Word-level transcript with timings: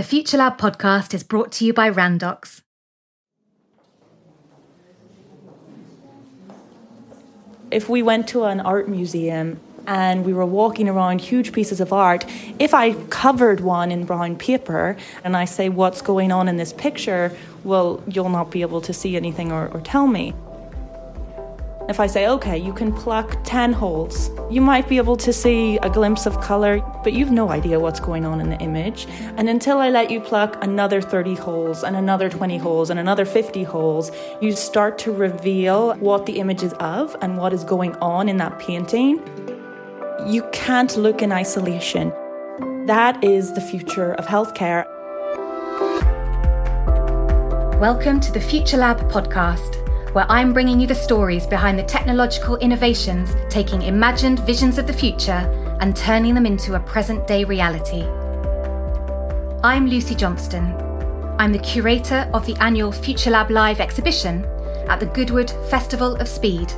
The 0.00 0.06
Future 0.06 0.38
Lab 0.38 0.56
podcast 0.56 1.12
is 1.12 1.22
brought 1.22 1.52
to 1.52 1.66
you 1.66 1.74
by 1.74 1.90
Randox. 1.90 2.62
If 7.70 7.90
we 7.90 8.02
went 8.02 8.26
to 8.28 8.44
an 8.44 8.60
art 8.60 8.88
museum 8.88 9.60
and 9.86 10.24
we 10.24 10.32
were 10.32 10.46
walking 10.46 10.88
around 10.88 11.20
huge 11.20 11.52
pieces 11.52 11.82
of 11.82 11.92
art, 11.92 12.24
if 12.58 12.72
I 12.72 12.94
covered 13.10 13.60
one 13.60 13.92
in 13.92 14.06
brown 14.06 14.36
paper 14.36 14.96
and 15.22 15.36
I 15.36 15.44
say, 15.44 15.68
What's 15.68 16.00
going 16.00 16.32
on 16.32 16.48
in 16.48 16.56
this 16.56 16.72
picture? 16.72 17.36
Well, 17.62 18.02
you'll 18.06 18.30
not 18.30 18.50
be 18.50 18.62
able 18.62 18.80
to 18.80 18.94
see 18.94 19.16
anything 19.16 19.52
or, 19.52 19.68
or 19.68 19.82
tell 19.82 20.06
me. 20.06 20.32
If 21.90 21.98
I 21.98 22.06
say, 22.06 22.28
okay, 22.28 22.56
you 22.56 22.72
can 22.72 22.92
pluck 22.92 23.36
10 23.42 23.72
holes, 23.72 24.30
you 24.48 24.60
might 24.60 24.88
be 24.88 24.96
able 24.96 25.16
to 25.16 25.32
see 25.32 25.76
a 25.78 25.90
glimpse 25.90 26.24
of 26.24 26.40
colour, 26.40 26.78
but 27.02 27.14
you've 27.14 27.32
no 27.32 27.50
idea 27.50 27.80
what's 27.80 27.98
going 27.98 28.24
on 28.24 28.40
in 28.40 28.48
the 28.48 28.58
image. 28.60 29.08
And 29.36 29.48
until 29.48 29.78
I 29.78 29.90
let 29.90 30.08
you 30.08 30.20
pluck 30.20 30.56
another 30.62 31.02
30 31.02 31.34
holes, 31.34 31.82
and 31.82 31.96
another 31.96 32.30
20 32.30 32.58
holes, 32.58 32.90
and 32.90 33.00
another 33.00 33.24
50 33.24 33.64
holes, 33.64 34.12
you 34.40 34.52
start 34.52 34.98
to 34.98 35.10
reveal 35.10 35.94
what 35.96 36.26
the 36.26 36.38
image 36.38 36.62
is 36.62 36.74
of 36.74 37.16
and 37.22 37.36
what 37.36 37.52
is 37.52 37.64
going 37.64 37.96
on 37.96 38.28
in 38.28 38.36
that 38.36 38.60
painting. 38.60 39.18
You 40.28 40.48
can't 40.52 40.96
look 40.96 41.22
in 41.22 41.32
isolation. 41.32 42.10
That 42.86 43.18
is 43.24 43.52
the 43.54 43.60
future 43.60 44.14
of 44.14 44.26
healthcare. 44.26 44.86
Welcome 47.80 48.20
to 48.20 48.30
the 48.30 48.40
Future 48.40 48.76
Lab 48.76 49.00
podcast 49.10 49.79
where 50.12 50.26
I'm 50.28 50.52
bringing 50.52 50.80
you 50.80 50.88
the 50.88 50.94
stories 50.94 51.46
behind 51.46 51.78
the 51.78 51.84
technological 51.84 52.56
innovations 52.56 53.30
taking 53.48 53.82
imagined 53.82 54.40
visions 54.40 54.76
of 54.76 54.88
the 54.88 54.92
future 54.92 55.46
and 55.80 55.94
turning 55.94 56.34
them 56.34 56.46
into 56.46 56.74
a 56.74 56.80
present 56.80 57.28
day 57.28 57.44
reality. 57.44 58.02
I'm 59.62 59.86
Lucy 59.86 60.16
Johnston. 60.16 60.74
I'm 61.38 61.52
the 61.52 61.60
curator 61.60 62.28
of 62.34 62.44
the 62.44 62.56
annual 62.56 62.90
Future 62.90 63.30
Lab 63.30 63.50
Live 63.50 63.78
exhibition 63.78 64.44
at 64.88 64.98
the 64.98 65.06
Goodwood 65.06 65.50
Festival 65.70 66.16
of 66.16 66.26
Speed, 66.26 66.72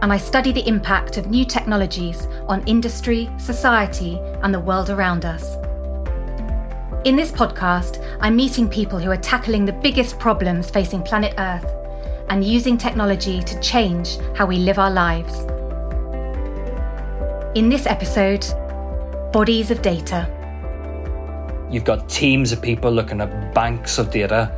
and 0.00 0.10
I 0.10 0.16
study 0.16 0.50
the 0.50 0.66
impact 0.66 1.18
of 1.18 1.26
new 1.26 1.44
technologies 1.44 2.26
on 2.48 2.66
industry, 2.66 3.30
society, 3.38 4.18
and 4.42 4.52
the 4.52 4.60
world 4.60 4.88
around 4.88 5.26
us. 5.26 5.56
In 7.04 7.16
this 7.16 7.32
podcast, 7.32 8.02
I'm 8.20 8.34
meeting 8.34 8.66
people 8.66 8.98
who 8.98 9.10
are 9.10 9.16
tackling 9.18 9.66
the 9.66 9.72
biggest 9.72 10.18
problems 10.18 10.70
facing 10.70 11.02
planet 11.02 11.34
Earth 11.36 11.81
and 12.32 12.42
using 12.42 12.78
technology 12.78 13.42
to 13.42 13.60
change 13.60 14.16
how 14.34 14.46
we 14.46 14.56
live 14.56 14.78
our 14.78 14.90
lives. 14.90 15.40
In 17.54 17.68
this 17.68 17.84
episode, 17.84 18.46
Bodies 19.34 19.70
of 19.70 19.82
Data. 19.82 20.26
You've 21.70 21.84
got 21.84 22.08
teams 22.08 22.50
of 22.50 22.62
people 22.62 22.90
looking 22.90 23.20
at 23.20 23.54
banks 23.54 23.98
of 23.98 24.10
data. 24.10 24.50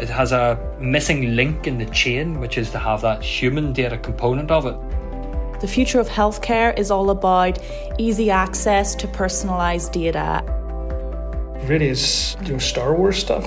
It 0.00 0.08
has 0.08 0.30
a 0.30 0.56
missing 0.78 1.34
link 1.34 1.66
in 1.66 1.76
the 1.76 1.86
chain, 1.86 2.38
which 2.38 2.56
is 2.56 2.70
to 2.70 2.78
have 2.78 3.00
that 3.02 3.20
human 3.20 3.72
data 3.72 3.98
component 3.98 4.52
of 4.52 4.66
it. 4.66 5.60
The 5.60 5.66
future 5.66 5.98
of 5.98 6.08
healthcare 6.08 6.78
is 6.78 6.92
all 6.92 7.10
about 7.10 7.58
easy 7.98 8.30
access 8.30 8.94
to 8.94 9.08
personalised 9.08 9.90
data. 9.90 10.44
Really, 11.66 11.88
it's 11.88 12.36
you 12.44 12.52
know 12.52 12.58
Star 12.58 12.94
Wars 12.94 13.18
stuff. 13.18 13.44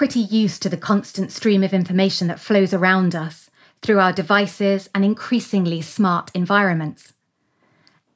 Pretty 0.00 0.20
used 0.20 0.62
to 0.62 0.70
the 0.70 0.78
constant 0.78 1.30
stream 1.30 1.62
of 1.62 1.74
information 1.74 2.26
that 2.26 2.40
flows 2.40 2.72
around 2.72 3.14
us 3.14 3.50
through 3.82 3.98
our 3.98 4.14
devices 4.14 4.88
and 4.94 5.04
increasingly 5.04 5.82
smart 5.82 6.30
environments. 6.32 7.12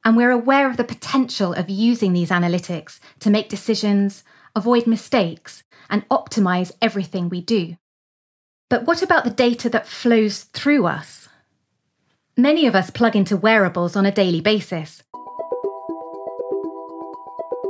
And 0.03 0.17
we're 0.17 0.31
aware 0.31 0.67
of 0.67 0.77
the 0.77 0.83
potential 0.83 1.53
of 1.53 1.69
using 1.69 2.11
these 2.11 2.31
analytics 2.31 2.99
to 3.19 3.29
make 3.29 3.49
decisions, 3.49 4.23
avoid 4.55 4.87
mistakes, 4.87 5.63
and 5.87 6.09
optimize 6.09 6.71
everything 6.81 7.29
we 7.29 7.41
do. 7.41 7.77
But 8.67 8.87
what 8.87 9.03
about 9.03 9.23
the 9.23 9.29
data 9.29 9.69
that 9.69 9.85
flows 9.85 10.45
through 10.45 10.87
us? 10.87 11.29
Many 12.35 12.65
of 12.65 12.73
us 12.73 12.89
plug 12.89 13.15
into 13.15 13.37
wearables 13.37 13.95
on 13.95 14.07
a 14.07 14.11
daily 14.11 14.41
basis, 14.41 15.03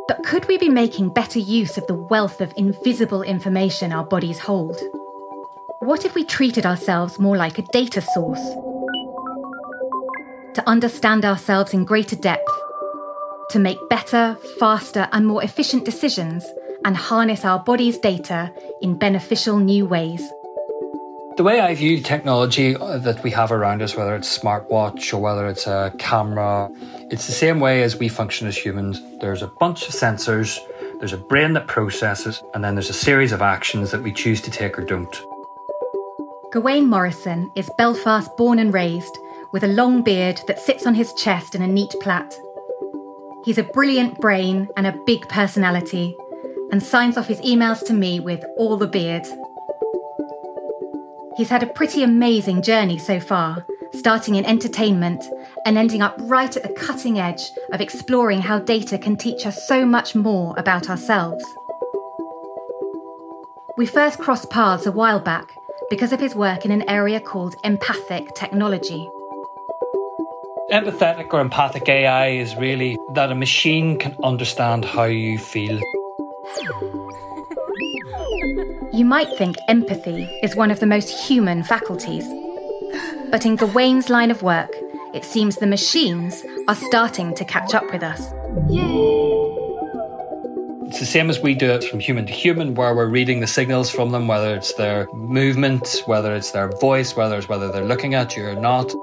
but 0.08 0.24
could 0.24 0.48
we 0.48 0.58
be 0.58 0.70
making 0.70 1.10
better 1.10 1.40
use 1.40 1.78
of 1.78 1.88
the 1.88 1.96
wealth 1.96 2.42
of 2.42 2.54
invisible 2.58 3.24
information 3.24 3.92
our 3.92 4.04
bodies 4.04 4.40
hold? 4.40 4.78
What 5.80 6.06
if 6.06 6.16
we 6.16 6.24
treated 6.24 6.66
ourselves 6.66 7.20
more 7.20 7.38
like 7.38 7.58
a 7.58 7.64
data 7.74 8.02
source? 8.02 8.44
To 10.54 10.64
understand 10.68 11.26
ourselves 11.26 11.74
in 11.74 11.86
greater 11.86 12.16
depth, 12.16 12.52
to 13.50 13.60
make 13.60 13.78
better, 13.90 14.38
faster, 14.60 15.08
and 15.12 15.26
more 15.26 15.44
efficient 15.44 15.86
decisions, 15.86 16.46
and 16.86 16.96
harness 16.96 17.44
our 17.44 17.60
body's 17.60 17.98
data 17.98 18.54
in 18.82 18.98
beneficial 18.98 19.58
new 19.58 19.86
ways. 19.86 20.22
The 21.38 21.44
way 21.44 21.60
I 21.60 21.76
view 21.76 22.00
technology 22.00 22.78
uh, 22.78 22.98
that 23.00 23.22
we 23.22 23.30
have 23.32 23.52
around 23.52 23.82
us, 23.82 23.94
whether 23.94 24.16
it's 24.16 24.40
smartwatch 24.40 25.14
or 25.14 25.18
whether 25.18 25.48
it's 25.48 25.68
a 25.68 25.94
camera, 26.00 26.72
it's 27.12 27.28
the 27.28 27.34
same 27.34 27.60
way 27.60 27.84
as 27.84 27.98
we 27.98 28.08
function 28.08 28.48
as 28.48 28.58
humans. 28.58 29.02
There's 29.20 29.42
a 29.42 29.48
bunch 29.48 29.86
of 29.86 29.94
sensors, 29.94 30.58
there's 31.00 31.12
a 31.12 31.18
brain 31.18 31.52
that 31.52 31.68
processes, 31.68 32.42
and 32.54 32.64
then 32.64 32.76
there's 32.76 32.90
a 32.90 32.94
series 32.94 33.34
of 33.34 33.42
actions 33.42 33.92
that 33.92 34.02
we 34.02 34.14
choose 34.14 34.40
to 34.44 34.50
take 34.50 34.80
or 34.80 34.86
don't. 34.86 35.14
Gawain 36.54 36.90
Morrison 36.90 37.52
is 37.58 37.70
Belfast 37.78 38.30
born 38.38 38.58
and 38.58 38.74
raised, 38.74 39.18
with 39.52 39.66
a 39.66 39.68
long 39.68 40.04
beard 40.04 40.40
that 40.48 40.60
sits 40.60 40.88
on 40.88 40.96
his 40.96 41.14
chest 41.16 41.54
in 41.54 41.62
a 41.62 41.68
neat 41.68 41.94
plait. 42.00 42.40
He's 43.44 43.58
a 43.58 43.64
brilliant 43.64 44.22
brain 44.22 44.70
and 44.78 44.88
a 44.88 44.98
big 45.06 45.28
personality, 45.28 46.16
and 46.72 46.82
signs 46.82 47.18
off 47.18 47.28
his 47.28 47.42
emails 47.42 47.86
to 47.88 47.94
me 47.94 48.22
with 48.22 48.42
all 48.56 48.78
the 48.78 48.88
beard. 48.88 49.28
He's 51.36 51.50
had 51.50 51.64
a 51.64 51.68
pretty 51.68 52.02
amazing 52.02 52.62
journey 52.62 52.98
so 52.98 53.20
far, 53.20 53.66
starting 53.94 54.36
in 54.36 54.46
entertainment 54.46 55.26
and 55.66 55.78
ending 55.78 56.02
up 56.02 56.16
right 56.22 56.56
at 56.56 56.64
the 56.64 56.70
cutting 56.70 57.20
edge 57.20 57.52
of 57.74 57.82
exploring 57.82 58.40
how 58.40 58.60
data 58.60 58.98
can 58.98 59.18
teach 59.18 59.46
us 59.46 59.68
so 59.68 59.86
much 59.86 60.16
more 60.16 60.56
about 60.58 60.90
ourselves. 60.90 61.44
We 63.78 63.86
first 63.86 64.18
crossed 64.20 64.50
paths 64.50 64.86
a 64.86 64.94
while 64.94 65.20
back 65.20 65.54
because 65.90 66.14
of 66.14 66.22
his 66.22 66.36
work 66.36 66.64
in 66.64 66.72
an 66.72 66.90
area 66.90 67.20
called 67.20 67.56
empathic 67.66 68.34
technology. 68.34 69.10
Empathetic 70.72 71.34
or 71.34 71.42
empathic 71.42 71.90
AI 71.90 72.30
is 72.30 72.56
really 72.56 72.98
that 73.14 73.32
a 73.32 73.36
machine 73.36 74.00
can 74.00 74.16
understand 74.24 74.86
how 74.86 75.04
you 75.04 75.38
feel. 75.38 75.82
You 78.96 79.04
might 79.04 79.28
think 79.38 79.58
empathy 79.68 80.24
is 80.42 80.56
one 80.56 80.72
of 80.72 80.80
the 80.80 80.86
most 80.86 81.10
human 81.28 81.64
faculties. 81.64 82.26
But 83.30 83.46
in 83.46 83.58
Gawain's 83.58 84.10
line 84.10 84.32
of 84.32 84.42
work, 84.42 84.74
it 85.14 85.26
seems 85.26 85.58
the 85.58 85.68
machines 85.68 86.46
are 86.70 86.76
starting 86.76 87.36
to 87.36 87.44
catch 87.44 87.74
up 87.74 87.92
with 87.92 88.04
us. 88.04 88.32
It's 90.88 91.02
the 91.02 91.06
same 91.06 91.30
as 91.30 91.42
we 91.42 91.56
do 91.56 91.70
it 91.72 91.84
from 91.84 92.00
human 92.00 92.26
to 92.28 92.32
human, 92.32 92.74
where 92.74 92.96
we're 92.96 93.10
reading 93.10 93.42
the 93.42 93.48
signals 93.48 93.92
from 93.92 94.12
them, 94.12 94.30
whether 94.30 94.56
it's 94.56 94.74
their 94.76 95.08
movement, 95.14 96.04
whether 96.06 96.34
it's 96.34 96.52
their 96.52 96.70
voice, 96.80 97.18
whether 97.18 97.38
it's 97.38 97.50
whether 97.50 97.70
they're 97.70 97.84
looking 97.84 98.14
at 98.14 98.38
you 98.38 98.48
or 98.48 98.56
not. 98.56 98.94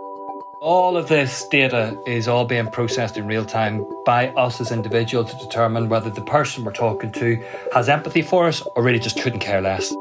All 0.62 0.96
of 0.96 1.08
this 1.08 1.44
data 1.48 2.00
is 2.06 2.28
all 2.28 2.44
being 2.44 2.68
processed 2.68 3.16
in 3.16 3.26
real 3.26 3.44
time 3.44 3.84
by 4.06 4.28
us 4.28 4.60
as 4.60 4.70
individuals 4.70 5.32
to 5.32 5.38
determine 5.38 5.88
whether 5.88 6.08
the 6.08 6.20
person 6.20 6.62
we're 6.62 6.70
talking 6.70 7.10
to 7.10 7.44
has 7.74 7.88
empathy 7.88 8.22
for 8.22 8.46
us 8.46 8.62
or 8.76 8.84
really 8.84 9.00
just 9.00 9.20
couldn't 9.20 9.40
care 9.40 9.60
less. 9.60 9.92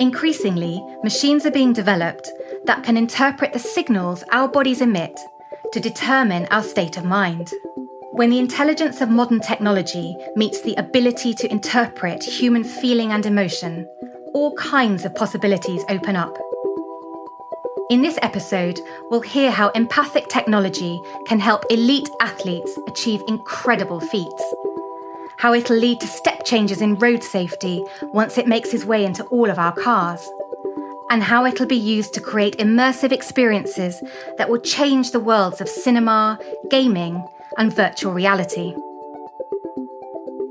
Increasingly, 0.00 0.84
machines 1.02 1.46
are 1.46 1.50
being 1.50 1.72
developed 1.72 2.30
that 2.66 2.84
can 2.84 2.98
interpret 2.98 3.54
the 3.54 3.58
signals 3.58 4.22
our 4.32 4.48
bodies 4.48 4.82
emit 4.82 5.18
to 5.72 5.80
determine 5.80 6.46
our 6.50 6.62
state 6.62 6.98
of 6.98 7.06
mind. 7.06 7.50
When 8.12 8.28
the 8.28 8.40
intelligence 8.40 9.00
of 9.00 9.08
modern 9.08 9.40
technology 9.40 10.14
meets 10.36 10.60
the 10.60 10.74
ability 10.74 11.32
to 11.32 11.50
interpret 11.50 12.22
human 12.22 12.64
feeling 12.64 13.12
and 13.12 13.24
emotion, 13.24 13.88
all 14.34 14.54
kinds 14.56 15.06
of 15.06 15.14
possibilities 15.14 15.84
open 15.88 16.16
up. 16.16 16.36
In 17.90 18.02
this 18.02 18.18
episode, 18.20 18.80
we'll 19.10 19.22
hear 19.22 19.50
how 19.50 19.70
empathic 19.70 20.28
technology 20.28 21.00
can 21.26 21.40
help 21.40 21.64
elite 21.70 22.10
athletes 22.20 22.78
achieve 22.86 23.22
incredible 23.28 23.98
feats. 23.98 24.54
How 25.38 25.54
it'll 25.54 25.78
lead 25.78 25.98
to 26.00 26.06
step 26.06 26.44
changes 26.44 26.82
in 26.82 26.96
road 26.96 27.24
safety 27.24 27.82
once 28.12 28.36
it 28.36 28.46
makes 28.46 28.74
its 28.74 28.84
way 28.84 29.06
into 29.06 29.24
all 29.26 29.48
of 29.50 29.58
our 29.58 29.72
cars. 29.72 30.28
and 31.10 31.22
how 31.22 31.46
it'll 31.46 31.64
be 31.66 31.74
used 31.74 32.12
to 32.12 32.20
create 32.20 32.58
immersive 32.58 33.12
experiences 33.12 34.02
that 34.36 34.50
will 34.50 34.60
change 34.60 35.10
the 35.10 35.18
worlds 35.20 35.62
of 35.62 35.66
cinema, 35.66 36.38
gaming, 36.68 37.24
and 37.56 37.74
virtual 37.74 38.12
reality. 38.12 38.74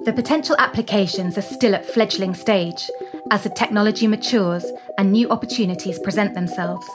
The 0.06 0.14
potential 0.16 0.56
applications 0.58 1.38
are 1.38 1.44
still 1.44 1.76
at 1.76 1.86
fledgling 1.86 2.34
stage 2.34 2.90
as 3.30 3.44
the 3.44 3.52
technology 3.52 4.08
matures 4.08 4.66
and 4.98 5.12
new 5.12 5.30
opportunities 5.30 6.00
present 6.00 6.34
themselves. 6.34 6.88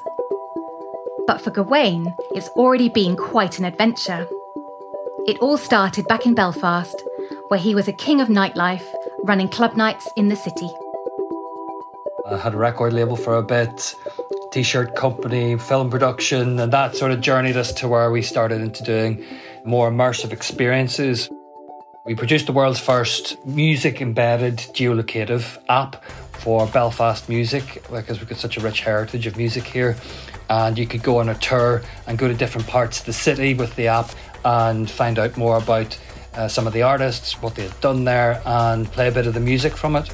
But 1.26 1.40
for 1.40 1.50
Gawain, 1.50 2.14
it's 2.32 2.48
already 2.50 2.88
been 2.88 3.16
quite 3.16 3.58
an 3.58 3.64
adventure. 3.64 4.26
It 5.26 5.38
all 5.38 5.56
started 5.56 6.08
back 6.08 6.26
in 6.26 6.34
Belfast, 6.34 7.00
where 7.48 7.60
he 7.60 7.74
was 7.74 7.86
a 7.86 7.92
king 7.92 8.20
of 8.20 8.28
nightlife, 8.28 8.84
running 9.22 9.48
club 9.48 9.76
nights 9.76 10.08
in 10.16 10.28
the 10.28 10.36
city. 10.36 10.68
I 12.28 12.38
had 12.38 12.54
a 12.54 12.56
record 12.56 12.92
label 12.92 13.14
for 13.14 13.36
a 13.36 13.42
bit, 13.42 13.94
t 14.52 14.64
shirt 14.64 14.96
company, 14.96 15.56
film 15.58 15.90
production, 15.90 16.58
and 16.58 16.72
that 16.72 16.96
sort 16.96 17.12
of 17.12 17.20
journeyed 17.20 17.56
us 17.56 17.72
to 17.74 17.88
where 17.88 18.10
we 18.10 18.22
started 18.22 18.60
into 18.60 18.82
doing 18.82 19.24
more 19.64 19.90
immersive 19.90 20.32
experiences. 20.32 21.30
We 22.04 22.16
produced 22.16 22.46
the 22.46 22.52
world's 22.52 22.80
first 22.80 23.44
music 23.46 24.02
embedded 24.02 24.56
geolocative 24.74 25.58
app 25.68 26.02
for 26.42 26.66
Belfast 26.66 27.28
music 27.28 27.84
because 27.90 28.18
we've 28.18 28.28
got 28.28 28.38
such 28.38 28.56
a 28.56 28.60
rich 28.60 28.80
heritage 28.80 29.26
of 29.26 29.36
music 29.36 29.64
here. 29.64 29.96
And 30.50 30.76
you 30.76 30.86
could 30.86 31.02
go 31.02 31.18
on 31.18 31.28
a 31.28 31.34
tour 31.36 31.82
and 32.06 32.18
go 32.18 32.26
to 32.26 32.34
different 32.34 32.66
parts 32.66 33.00
of 33.00 33.06
the 33.06 33.12
city 33.12 33.54
with 33.54 33.74
the 33.76 33.86
app 33.86 34.10
and 34.44 34.90
find 34.90 35.18
out 35.18 35.36
more 35.36 35.56
about 35.56 35.96
uh, 36.34 36.48
some 36.48 36.66
of 36.66 36.72
the 36.72 36.82
artists, 36.82 37.40
what 37.40 37.54
they 37.54 37.62
had 37.62 37.80
done 37.80 38.04
there, 38.04 38.42
and 38.44 38.90
play 38.90 39.08
a 39.08 39.12
bit 39.12 39.26
of 39.26 39.34
the 39.34 39.40
music 39.40 39.76
from 39.76 39.94
it. 39.96 40.10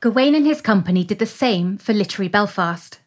Gawain 0.00 0.34
and 0.34 0.46
his 0.46 0.60
company 0.60 1.04
did 1.04 1.18
the 1.18 1.26
same 1.26 1.78
for 1.78 1.92
Literary 1.92 2.28
Belfast. 2.28 3.00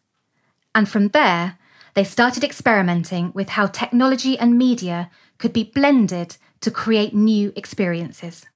And 0.74 0.88
from 0.88 1.08
there, 1.08 1.58
they 1.94 2.04
started 2.04 2.44
experimenting 2.44 3.32
with 3.34 3.50
how 3.50 3.66
technology 3.66 4.38
and 4.38 4.56
media 4.56 5.10
could 5.38 5.52
be 5.52 5.64
blended 5.64 6.36
to 6.60 6.70
create 6.70 7.14
new 7.14 7.52
experiences. 7.56 8.46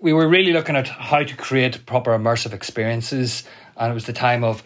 We 0.00 0.12
were 0.12 0.28
really 0.28 0.52
looking 0.52 0.76
at 0.76 0.88
how 0.88 1.24
to 1.24 1.36
create 1.36 1.84
proper 1.86 2.16
immersive 2.16 2.52
experiences, 2.52 3.44
and 3.76 3.90
it 3.90 3.94
was 3.94 4.06
the 4.06 4.12
time 4.12 4.44
of 4.44 4.62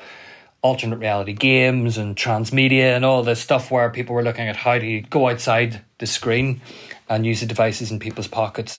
alternate 0.61 0.99
reality 0.99 1.33
games 1.33 1.99
and 1.99 2.15
transmedia 2.15 2.95
and 2.95 3.05
all 3.05 3.23
this 3.23 3.41
stuff 3.41 3.71
where 3.71 3.91
people 3.91 4.15
were 4.15 4.23
looking 4.23 4.47
at 4.47 4.57
how 4.57 4.79
to 4.79 5.01
go 5.03 5.29
outside 5.29 5.83
the 5.99 6.07
screen 6.07 6.61
and 7.09 7.27
use 7.27 7.41
the 7.41 7.47
devices 7.47 7.91
in 7.91 7.99
people's 7.99 8.29
pockets. 8.29 8.79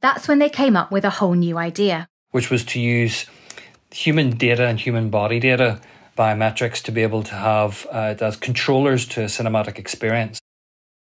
That's 0.00 0.28
when 0.28 0.38
they 0.38 0.48
came 0.48 0.76
up 0.76 0.90
with 0.90 1.04
a 1.04 1.10
whole 1.10 1.34
new 1.34 1.58
idea 1.58 2.08
which 2.36 2.50
was 2.50 2.64
to 2.66 2.78
use 2.78 3.24
human 3.90 4.36
data 4.36 4.66
and 4.66 4.78
human 4.78 5.08
body 5.08 5.40
data 5.40 5.80
biometrics 6.18 6.82
to 6.82 6.92
be 6.92 7.02
able 7.02 7.22
to 7.22 7.34
have 7.34 7.86
uh, 7.90 8.14
as 8.20 8.36
controllers 8.36 9.06
to 9.06 9.22
a 9.22 9.24
cinematic 9.24 9.78
experience. 9.78 10.38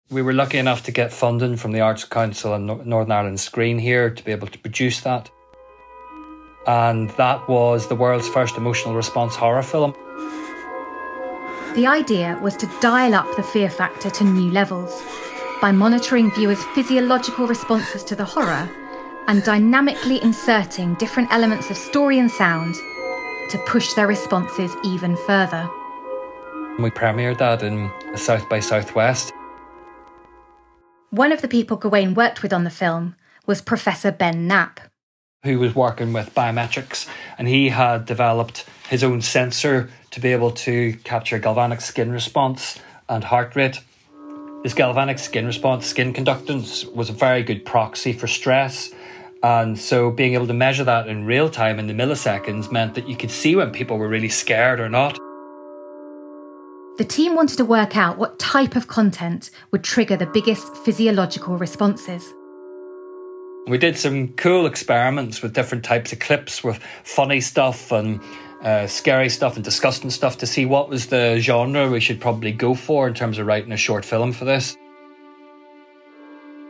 We 0.09 0.21
were 0.21 0.31
lucky 0.31 0.57
enough 0.57 0.83
to 0.83 0.92
get 0.92 1.12
funding 1.12 1.57
from 1.57 1.74
the 1.74 1.81
Arts 1.81 2.06
Council 2.06 2.54
and 2.54 2.65
Northern 2.86 3.12
Ireland 3.12 3.42
Screen 3.42 3.77
here 3.77 4.09
to 4.09 4.24
be 4.24 4.31
able 4.31 4.48
to 4.48 4.57
produce 4.57 5.01
that. 5.01 5.30
And 6.65 7.09
that 7.12 7.48
was 7.50 7.88
the 7.88 7.95
world's 7.95 8.30
first 8.30 8.56
emotional 8.56 8.95
response 8.95 9.36
horror 9.36 9.63
film. 9.63 9.94
The 11.75 11.88
idea 11.88 12.39
was 12.42 12.56
to 12.57 12.71
dial 12.80 13.15
up 13.15 13.27
the 13.36 13.44
fear 13.44 13.69
factor 13.69 14.09
to 14.09 14.24
new 14.24 14.50
levels 14.50 15.04
by 15.62 15.74
monitoring 15.74 16.31
viewers' 16.31 16.63
physiological 16.74 17.45
responses 17.45 18.04
to 18.06 18.15
the 18.15 18.25
horror 18.25 18.69
and 19.27 19.44
dynamically 19.44 20.24
inserting 20.24 20.95
different 20.95 21.31
elements 21.33 21.69
of 21.69 21.75
story 21.75 22.18
and 22.18 22.31
sound 22.31 22.75
to 23.50 23.57
push 23.68 23.94
their 23.94 24.07
responses 24.07 24.74
even 24.86 25.18
further. 25.27 25.69
We 26.80 26.92
premiered 26.92 27.39
that 27.39 27.62
in 27.62 27.92
South 28.15 28.48
by 28.48 28.62
Southwest. 28.62 29.33
One 31.09 31.31
of 31.31 31.42
the 31.42 31.48
people 31.48 31.77
Gawain 31.77 32.13
worked 32.13 32.44
with 32.44 32.51
on 32.51 32.63
the 32.63 32.69
film 32.69 33.15
was 33.45 33.62
Professor 33.62 34.12
Ben 34.12 34.48
Knapp. 34.48 34.81
Who 35.44 35.59
was 35.59 35.74
working 35.74 36.12
with 36.12 36.36
biometrics, 36.36 37.07
and 37.38 37.48
he 37.48 37.69
had 37.69 38.06
developed 38.06 38.65
his 38.89 39.04
own 39.04 39.21
sensor 39.21 39.89
to 40.12 40.19
be 40.19 40.33
able 40.33 40.51
to 40.51 40.94
capture 41.04 41.39
galvanic 41.39 41.81
skin 41.81 42.12
response 42.12 42.80
and 43.07 43.24
heart 43.24 43.56
rate. 43.56 43.80
This 44.63 44.74
galvanic 44.74 45.19
skin 45.19 45.45
response, 45.45 45.86
skin 45.86 46.13
conductance, 46.13 46.92
was 46.94 47.09
a 47.09 47.13
very 47.13 47.44
good 47.44 47.63
proxy 47.63 48.12
for 48.12 48.27
stress 48.27 48.92
and 49.44 49.77
so 49.77 50.09
being 50.12 50.33
able 50.33 50.48
to 50.48 50.54
measure 50.54 50.83
that 50.83 51.07
in 51.07 51.25
real 51.25 51.50
time 51.50 51.80
in 51.80 51.88
the 51.88 51.94
milliseconds 51.94 52.71
meant 52.71 52.95
that 52.95 53.07
you 53.07 53.15
could 53.15 53.31
see 53.31 53.56
when 53.56 53.71
people 53.71 53.98
were 53.98 54.07
really 54.07 54.30
scared 54.30 54.80
or 54.80 54.89
not. 54.89 55.18
The 56.98 57.06
team 57.06 57.36
wanted 57.36 57.58
to 57.58 57.66
work 57.66 57.96
out 57.96 58.18
what 58.18 58.40
type 58.40 58.76
of 58.76 58.88
content 58.88 59.52
would 59.70 59.84
trigger 59.84 60.18
the 60.18 60.26
biggest 60.26 60.76
physiological 60.78 61.56
responses. 61.56 62.34
We 63.68 63.78
did 63.78 63.98
some 63.98 64.30
cool 64.30 64.66
experiments 64.66 65.44
with 65.44 65.54
different 65.54 65.84
types 65.84 66.12
of 66.12 66.18
clips 66.18 66.64
with 66.64 66.82
funny 67.04 67.40
stuff 67.40 67.92
and 67.92 68.20
uh, 68.64 68.88
scary 68.88 69.30
stuff 69.30 69.56
and 69.56 69.64
disgusting 69.64 70.10
stuff 70.10 70.40
to 70.40 70.48
see 70.48 70.66
what 70.66 70.90
was 70.90 71.08
the 71.08 71.40
genre 71.40 71.88
we 71.88 72.00
should 72.00 72.20
probably 72.20 72.52
go 72.52 72.74
for 72.74 73.08
in 73.08 73.14
terms 73.14 73.38
of 73.38 73.46
writing 73.46 73.72
a 73.72 73.78
short 73.78 74.04
film 74.04 74.32
for 74.32 74.46
this. 74.46 74.76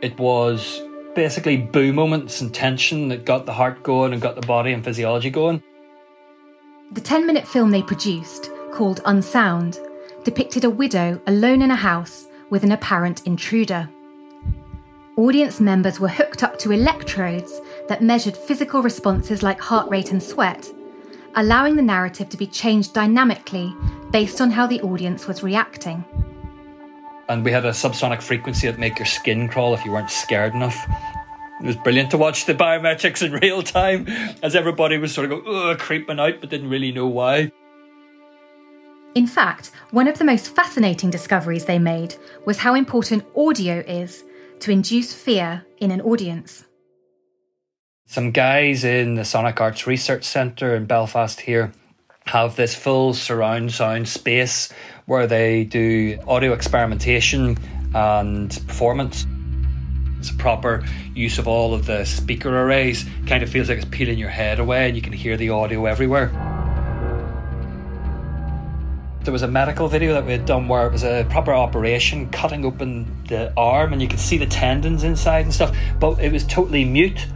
It 0.02 0.18
was 0.18 0.82
basically 1.14 1.56
boo 1.56 1.94
moments 1.94 2.42
and 2.42 2.52
tension 2.52 3.08
that 3.08 3.24
got 3.24 3.46
the 3.46 3.54
heart 3.54 3.82
going 3.82 4.12
and 4.12 4.20
got 4.20 4.34
the 4.34 4.46
body 4.46 4.72
and 4.72 4.84
physiology 4.84 5.30
going. 5.30 5.62
The 6.92 7.00
10 7.00 7.26
minute 7.26 7.48
film 7.48 7.70
they 7.70 7.82
produced, 7.82 8.50
called 8.72 9.00
Unsound, 9.06 9.78
depicted 10.28 10.64
a 10.64 10.70
widow 10.70 11.18
alone 11.26 11.62
in 11.62 11.70
a 11.70 11.74
house 11.74 12.26
with 12.50 12.62
an 12.62 12.72
apparent 12.72 13.26
intruder. 13.26 13.88
Audience 15.16 15.58
members 15.58 15.98
were 15.98 16.08
hooked 16.08 16.42
up 16.42 16.58
to 16.58 16.70
electrodes 16.70 17.62
that 17.88 18.02
measured 18.02 18.36
physical 18.36 18.82
responses 18.82 19.42
like 19.42 19.58
heart 19.58 19.88
rate 19.88 20.12
and 20.12 20.22
sweat, 20.22 20.70
allowing 21.36 21.76
the 21.76 21.82
narrative 21.82 22.28
to 22.28 22.36
be 22.36 22.46
changed 22.46 22.92
dynamically 22.92 23.74
based 24.10 24.42
on 24.42 24.50
how 24.50 24.66
the 24.66 24.82
audience 24.82 25.26
was 25.26 25.42
reacting 25.42 26.04
and 27.30 27.42
we 27.42 27.50
had 27.52 27.64
a 27.64 27.70
subsonic 27.70 28.22
frequency 28.22 28.66
that 28.66 28.78
make 28.78 28.98
your 28.98 29.06
skin 29.06 29.48
crawl 29.48 29.74
if 29.74 29.84
you 29.84 29.92
weren't 29.92 30.10
scared 30.10 30.54
enough. 30.54 30.86
It 31.60 31.66
was 31.66 31.76
brilliant 31.76 32.10
to 32.12 32.18
watch 32.18 32.46
the 32.46 32.54
biometrics 32.54 33.22
in 33.22 33.32
real 33.42 33.62
time 33.62 34.06
as 34.42 34.54
everybody 34.56 34.96
was 34.96 35.12
sort 35.12 35.30
of 35.30 35.44
going, 35.44 35.76
creeping 35.76 36.18
out, 36.18 36.40
but 36.40 36.48
didn't 36.48 36.70
really 36.70 36.92
know 36.92 37.06
why. 37.06 37.52
In 39.18 39.26
fact, 39.26 39.72
one 39.90 40.06
of 40.06 40.16
the 40.16 40.24
most 40.24 40.54
fascinating 40.54 41.10
discoveries 41.10 41.64
they 41.64 41.80
made 41.80 42.14
was 42.44 42.56
how 42.56 42.76
important 42.76 43.24
audio 43.34 43.80
is 43.80 44.22
to 44.60 44.70
induce 44.70 45.12
fear 45.12 45.66
in 45.78 45.90
an 45.90 46.00
audience. 46.02 46.64
Some 48.06 48.30
guys 48.30 48.84
in 48.84 49.16
the 49.16 49.24
Sonic 49.24 49.60
Arts 49.60 49.88
Research 49.88 50.22
Centre 50.22 50.76
in 50.76 50.86
Belfast 50.86 51.40
here 51.40 51.72
have 52.26 52.54
this 52.54 52.76
full 52.76 53.12
surround 53.12 53.72
sound 53.72 54.08
space 54.08 54.72
where 55.06 55.26
they 55.26 55.64
do 55.64 56.20
audio 56.28 56.52
experimentation 56.52 57.58
and 57.96 58.50
performance. 58.68 59.26
It's 60.20 60.30
a 60.30 60.34
proper 60.34 60.84
use 61.12 61.40
of 61.40 61.48
all 61.48 61.74
of 61.74 61.86
the 61.86 62.04
speaker 62.04 62.56
arrays. 62.56 63.04
Kind 63.26 63.42
of 63.42 63.50
feels 63.50 63.68
like 63.68 63.78
it's 63.78 63.88
peeling 63.90 64.16
your 64.16 64.30
head 64.30 64.60
away 64.60 64.86
and 64.86 64.94
you 64.94 65.02
can 65.02 65.12
hear 65.12 65.36
the 65.36 65.50
audio 65.50 65.86
everywhere. 65.86 66.57
There 69.28 69.32
was 69.34 69.42
a 69.42 69.46
medical 69.46 69.88
video 69.88 70.14
that 70.14 70.24
we 70.24 70.32
had 70.32 70.46
done 70.46 70.68
where 70.68 70.86
it 70.86 70.92
was 70.92 71.04
a 71.04 71.26
proper 71.28 71.52
operation 71.52 72.30
cutting 72.30 72.64
open 72.64 73.24
the 73.28 73.52
arm 73.58 73.92
and 73.92 74.00
you 74.00 74.08
could 74.08 74.20
see 74.20 74.38
the 74.38 74.46
tendons 74.46 75.04
inside 75.04 75.44
and 75.44 75.52
stuff, 75.52 75.76
but 76.00 76.18
it 76.18 76.32
was 76.32 76.46
totally 76.46 76.86
mute. 76.86 77.26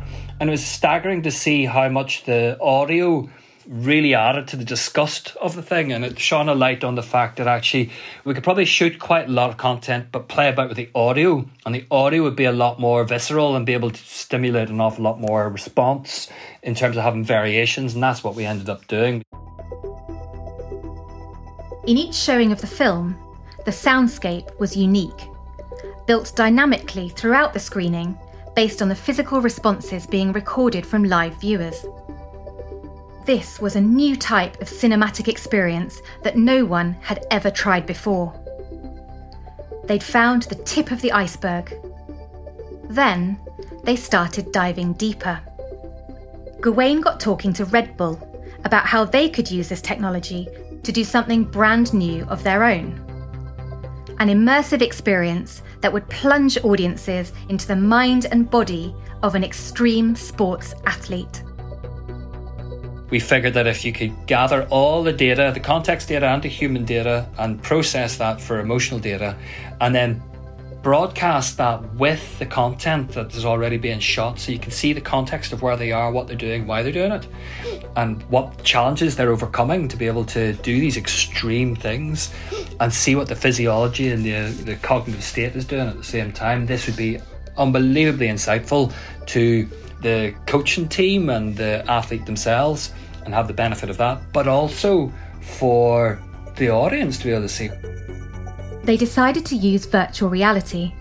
And 0.40 0.48
it 0.48 0.50
was 0.52 0.64
staggering 0.64 1.20
to 1.24 1.30
see 1.30 1.66
how 1.66 1.90
much 1.90 2.24
the 2.24 2.58
audio 2.62 3.28
really 3.68 4.14
added 4.14 4.48
to 4.48 4.56
the 4.56 4.64
disgust 4.64 5.36
of 5.36 5.54
the 5.54 5.62
thing 5.62 5.92
and 5.92 6.02
it 6.02 6.18
shone 6.18 6.48
a 6.48 6.54
light 6.54 6.82
on 6.82 6.94
the 6.94 7.02
fact 7.02 7.36
that 7.36 7.46
actually 7.46 7.90
we 8.24 8.32
could 8.32 8.42
probably 8.42 8.64
shoot 8.64 8.98
quite 8.98 9.28
a 9.28 9.30
lot 9.30 9.50
of 9.50 9.58
content 9.58 10.06
but 10.10 10.28
play 10.28 10.48
about 10.48 10.68
with 10.68 10.78
the 10.78 10.88
audio 10.94 11.44
and 11.66 11.74
the 11.74 11.84
audio 11.90 12.22
would 12.22 12.36
be 12.36 12.46
a 12.46 12.52
lot 12.52 12.80
more 12.80 13.04
visceral 13.04 13.54
and 13.54 13.66
be 13.66 13.74
able 13.74 13.90
to 13.90 14.02
stimulate 14.02 14.70
an 14.70 14.80
awful 14.80 15.04
lot 15.04 15.20
more 15.20 15.46
response 15.50 16.28
in 16.62 16.74
terms 16.74 16.96
of 16.96 17.02
having 17.02 17.22
variations 17.22 17.92
and 17.92 18.02
that's 18.02 18.24
what 18.24 18.34
we 18.34 18.46
ended 18.46 18.70
up 18.70 18.86
doing. 18.88 19.22
In 21.86 21.98
each 21.98 22.14
showing 22.14 22.52
of 22.52 22.60
the 22.60 22.66
film, 22.66 23.16
the 23.64 23.72
soundscape 23.72 24.56
was 24.60 24.76
unique, 24.76 25.28
built 26.06 26.32
dynamically 26.36 27.08
throughout 27.08 27.52
the 27.52 27.58
screening 27.58 28.16
based 28.54 28.82
on 28.82 28.88
the 28.88 28.94
physical 28.94 29.40
responses 29.40 30.06
being 30.06 30.32
recorded 30.32 30.86
from 30.86 31.02
live 31.02 31.34
viewers. 31.40 31.84
This 33.24 33.60
was 33.60 33.74
a 33.74 33.80
new 33.80 34.14
type 34.14 34.60
of 34.60 34.68
cinematic 34.68 35.26
experience 35.26 36.00
that 36.22 36.36
no 36.36 36.64
one 36.64 36.92
had 37.00 37.26
ever 37.32 37.50
tried 37.50 37.86
before. 37.86 38.32
They'd 39.84 40.02
found 40.02 40.42
the 40.42 40.56
tip 40.56 40.92
of 40.92 41.00
the 41.00 41.10
iceberg. 41.10 41.74
Then 42.84 43.40
they 43.82 43.96
started 43.96 44.52
diving 44.52 44.92
deeper. 44.94 45.40
Gawain 46.60 47.00
got 47.00 47.18
talking 47.18 47.52
to 47.54 47.64
Red 47.64 47.96
Bull 47.96 48.20
about 48.64 48.86
how 48.86 49.04
they 49.04 49.28
could 49.28 49.50
use 49.50 49.68
this 49.68 49.82
technology 49.82 50.46
to 50.82 50.92
do 50.92 51.04
something 51.04 51.44
brand 51.44 51.92
new 51.94 52.24
of 52.24 52.42
their 52.42 52.64
own. 52.64 52.98
An 54.18 54.28
immersive 54.28 54.82
experience 54.82 55.62
that 55.80 55.92
would 55.92 56.08
plunge 56.08 56.58
audiences 56.64 57.32
into 57.48 57.66
the 57.66 57.76
mind 57.76 58.26
and 58.30 58.50
body 58.50 58.94
of 59.22 59.34
an 59.34 59.44
extreme 59.44 60.14
sports 60.14 60.74
athlete. 60.86 61.42
We 63.10 63.20
figured 63.20 63.54
that 63.54 63.66
if 63.66 63.84
you 63.84 63.92
could 63.92 64.26
gather 64.26 64.66
all 64.70 65.02
the 65.02 65.12
data, 65.12 65.50
the 65.52 65.60
context 65.60 66.08
data 66.08 66.26
and 66.28 66.42
the 66.42 66.48
human 66.48 66.84
data, 66.84 67.28
and 67.38 67.62
process 67.62 68.16
that 68.16 68.40
for 68.40 68.58
emotional 68.58 69.00
data, 69.00 69.36
and 69.80 69.94
then 69.94 70.22
broadcast 70.82 71.56
that 71.58 71.94
with 71.94 72.38
the 72.38 72.46
content 72.46 73.12
that 73.12 73.34
is 73.34 73.44
already 73.44 73.76
being 73.76 74.00
shot 74.00 74.38
so 74.38 74.50
you 74.50 74.58
can 74.58 74.72
see 74.72 74.92
the 74.92 75.00
context 75.00 75.52
of 75.52 75.62
where 75.62 75.76
they 75.76 75.92
are, 75.92 76.10
what 76.10 76.26
they're 76.26 76.36
doing, 76.36 76.66
why 76.66 76.82
they're 76.82 76.92
doing 76.92 77.12
it, 77.12 77.26
and 77.96 78.22
what 78.24 78.62
challenges 78.64 79.16
they're 79.16 79.30
overcoming 79.30 79.88
to 79.88 79.96
be 79.96 80.06
able 80.06 80.24
to 80.24 80.52
do 80.54 80.80
these 80.80 80.96
extreme 80.96 81.76
things 81.76 82.32
and 82.80 82.92
see 82.92 83.14
what 83.14 83.28
the 83.28 83.36
physiology 83.36 84.10
and 84.10 84.24
the, 84.24 84.48
the 84.64 84.76
cognitive 84.76 85.22
state 85.22 85.54
is 85.54 85.64
doing 85.64 85.86
at 85.86 85.96
the 85.96 86.04
same 86.04 86.32
time. 86.32 86.66
This 86.66 86.86
would 86.86 86.96
be 86.96 87.20
unbelievably 87.56 88.26
insightful 88.26 88.92
to 89.26 89.68
the 90.00 90.34
coaching 90.46 90.88
team 90.88 91.30
and 91.30 91.56
the 91.56 91.84
athlete 91.88 92.26
themselves 92.26 92.92
and 93.24 93.32
have 93.32 93.46
the 93.46 93.54
benefit 93.54 93.88
of 93.88 93.96
that, 93.98 94.20
but 94.32 94.48
also 94.48 95.12
for 95.40 96.18
the 96.56 96.68
audience 96.70 97.18
to 97.18 97.24
be 97.24 97.30
able 97.30 97.42
to 97.42 97.48
see 97.48 97.70
they 98.84 98.96
decided 98.96 99.44
to 99.46 99.56
use 99.56 99.86
virtual 99.86 100.28
reality, 100.28 100.92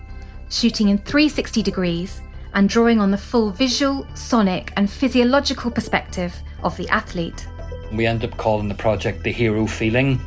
shooting 0.50 0.88
in 0.88 0.98
360 0.98 1.62
degrees 1.62 2.20
and 2.54 2.68
drawing 2.68 3.00
on 3.00 3.10
the 3.10 3.18
full 3.18 3.50
visual, 3.50 4.06
sonic, 4.14 4.72
and 4.76 4.90
physiological 4.90 5.70
perspective 5.70 6.34
of 6.62 6.76
the 6.76 6.88
athlete. 6.88 7.46
We 7.92 8.06
end 8.06 8.24
up 8.24 8.36
calling 8.36 8.68
the 8.68 8.74
project 8.74 9.22
the 9.22 9.32
Hero 9.32 9.66
Feeling. 9.66 10.20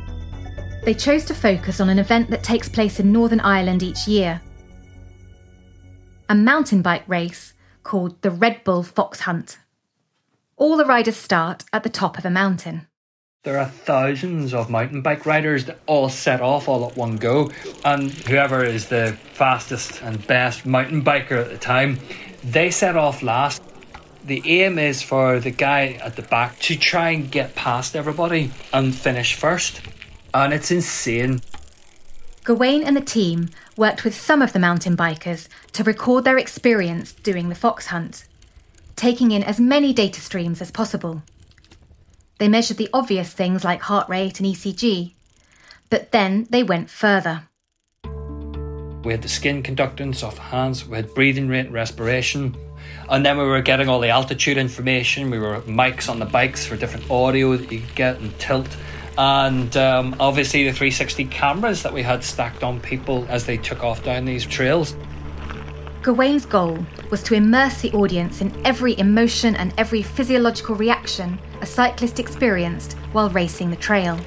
They 0.84 0.94
chose 0.94 1.24
to 1.26 1.34
focus 1.34 1.80
on 1.80 1.88
an 1.88 1.98
event 1.98 2.30
that 2.30 2.42
takes 2.42 2.68
place 2.68 3.00
in 3.00 3.12
Northern 3.12 3.40
Ireland 3.40 3.82
each 3.82 4.06
year 4.06 4.40
a 6.28 6.34
mountain 6.34 6.82
bike 6.82 7.04
race 7.06 7.54
called 7.84 8.20
the 8.22 8.30
Red 8.30 8.64
Bull 8.64 8.82
Fox 8.82 9.20
Hunt. 9.20 9.58
All 10.56 10.76
the 10.76 10.84
riders 10.84 11.16
start 11.16 11.64
at 11.72 11.84
the 11.84 11.88
top 11.88 12.18
of 12.18 12.24
a 12.24 12.30
mountain. 12.30 12.85
There 13.46 13.60
are 13.60 13.66
thousands 13.66 14.52
of 14.54 14.70
mountain 14.70 15.02
bike 15.02 15.24
riders 15.24 15.66
that 15.66 15.78
all 15.86 16.08
set 16.08 16.40
off 16.40 16.66
all 16.66 16.84
at 16.84 16.96
one 16.96 17.16
go, 17.16 17.52
and 17.84 18.10
whoever 18.10 18.64
is 18.64 18.88
the 18.88 19.16
fastest 19.34 20.02
and 20.02 20.26
best 20.26 20.66
mountain 20.66 21.04
biker 21.04 21.42
at 21.42 21.50
the 21.50 21.56
time, 21.56 22.00
they 22.42 22.72
set 22.72 22.96
off 22.96 23.22
last. 23.22 23.62
The 24.24 24.42
aim 24.44 24.80
is 24.80 25.00
for 25.00 25.38
the 25.38 25.52
guy 25.52 25.96
at 26.02 26.16
the 26.16 26.22
back 26.22 26.58
to 26.62 26.76
try 26.76 27.10
and 27.10 27.30
get 27.30 27.54
past 27.54 27.94
everybody 27.94 28.50
and 28.72 28.92
finish 28.92 29.34
first. 29.34 29.80
And 30.34 30.52
it's 30.52 30.72
insane. 30.72 31.40
Gawain 32.42 32.82
and 32.82 32.96
the 32.96 33.00
team 33.00 33.50
worked 33.76 34.02
with 34.02 34.20
some 34.20 34.42
of 34.42 34.54
the 34.54 34.58
mountain 34.58 34.96
bikers 34.96 35.46
to 35.74 35.84
record 35.84 36.24
their 36.24 36.36
experience 36.36 37.12
doing 37.12 37.48
the 37.48 37.54
fox 37.54 37.86
hunt, 37.86 38.24
taking 38.96 39.30
in 39.30 39.44
as 39.44 39.60
many 39.60 39.92
data 39.92 40.20
streams 40.20 40.60
as 40.60 40.72
possible. 40.72 41.22
They 42.38 42.48
measured 42.48 42.76
the 42.76 42.90
obvious 42.92 43.32
things 43.32 43.64
like 43.64 43.80
heart 43.80 44.08
rate 44.08 44.40
and 44.40 44.48
ECG. 44.48 45.12
But 45.88 46.12
then 46.12 46.46
they 46.50 46.62
went 46.62 46.90
further. 46.90 47.44
We 49.04 49.12
had 49.12 49.22
the 49.22 49.28
skin 49.28 49.62
conductance 49.62 50.22
of 50.22 50.36
hands, 50.36 50.86
we 50.86 50.96
had 50.96 51.14
breathing 51.14 51.48
rate, 51.48 51.66
and 51.66 51.72
respiration, 51.72 52.56
and 53.08 53.24
then 53.24 53.38
we 53.38 53.44
were 53.44 53.62
getting 53.62 53.88
all 53.88 54.00
the 54.00 54.08
altitude 54.08 54.58
information. 54.58 55.30
We 55.30 55.38
were 55.38 55.60
mics 55.62 56.10
on 56.10 56.18
the 56.18 56.26
bikes 56.26 56.66
for 56.66 56.76
different 56.76 57.08
audio 57.10 57.56
that 57.56 57.70
you 57.70 57.80
could 57.80 57.94
get 57.94 58.18
and 58.18 58.36
tilt. 58.38 58.68
And 59.16 59.74
um, 59.76 60.16
obviously, 60.18 60.64
the 60.64 60.72
360 60.72 61.26
cameras 61.26 61.82
that 61.84 61.92
we 61.92 62.02
had 62.02 62.22
stacked 62.24 62.62
on 62.64 62.80
people 62.80 63.24
as 63.28 63.46
they 63.46 63.56
took 63.56 63.84
off 63.84 64.04
down 64.04 64.24
these 64.24 64.44
trails. 64.44 64.96
Gawain's 66.02 66.44
goal 66.44 66.84
was 67.10 67.22
to 67.24 67.34
immerse 67.34 67.80
the 67.80 67.92
audience 67.92 68.40
in 68.40 68.52
every 68.66 68.98
emotion 68.98 69.56
and 69.56 69.72
every 69.78 70.02
physiological 70.02 70.74
reaction 70.74 71.38
a 71.60 71.66
cyclist 71.66 72.18
experienced 72.18 72.92
while 73.12 73.30
racing 73.30 73.70
the 73.70 73.76
trail. 73.76 74.18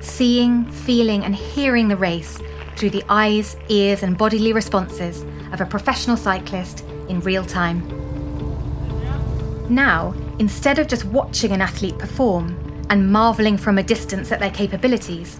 Seeing, 0.00 0.64
feeling, 0.70 1.24
and 1.24 1.34
hearing 1.34 1.88
the 1.88 1.96
race 1.96 2.40
through 2.76 2.90
the 2.90 3.04
eyes, 3.08 3.56
ears, 3.68 4.02
and 4.02 4.18
bodily 4.18 4.52
responses 4.52 5.24
of 5.52 5.60
a 5.60 5.66
professional 5.66 6.16
cyclist 6.16 6.84
in 7.08 7.20
real 7.20 7.44
time. 7.44 7.86
Now, 9.68 10.14
instead 10.38 10.78
of 10.78 10.88
just 10.88 11.04
watching 11.04 11.52
an 11.52 11.62
athlete 11.62 11.98
perform 11.98 12.84
and 12.90 13.12
marvelling 13.12 13.56
from 13.56 13.78
a 13.78 13.82
distance 13.82 14.32
at 14.32 14.40
their 14.40 14.50
capabilities, 14.50 15.38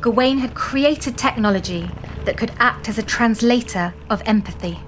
Gawain 0.00 0.38
had 0.38 0.54
created 0.54 1.16
technology 1.16 1.88
that 2.24 2.36
could 2.36 2.52
act 2.58 2.88
as 2.88 2.98
a 2.98 3.02
translator 3.02 3.94
of 4.10 4.22
empathy, 4.26 4.80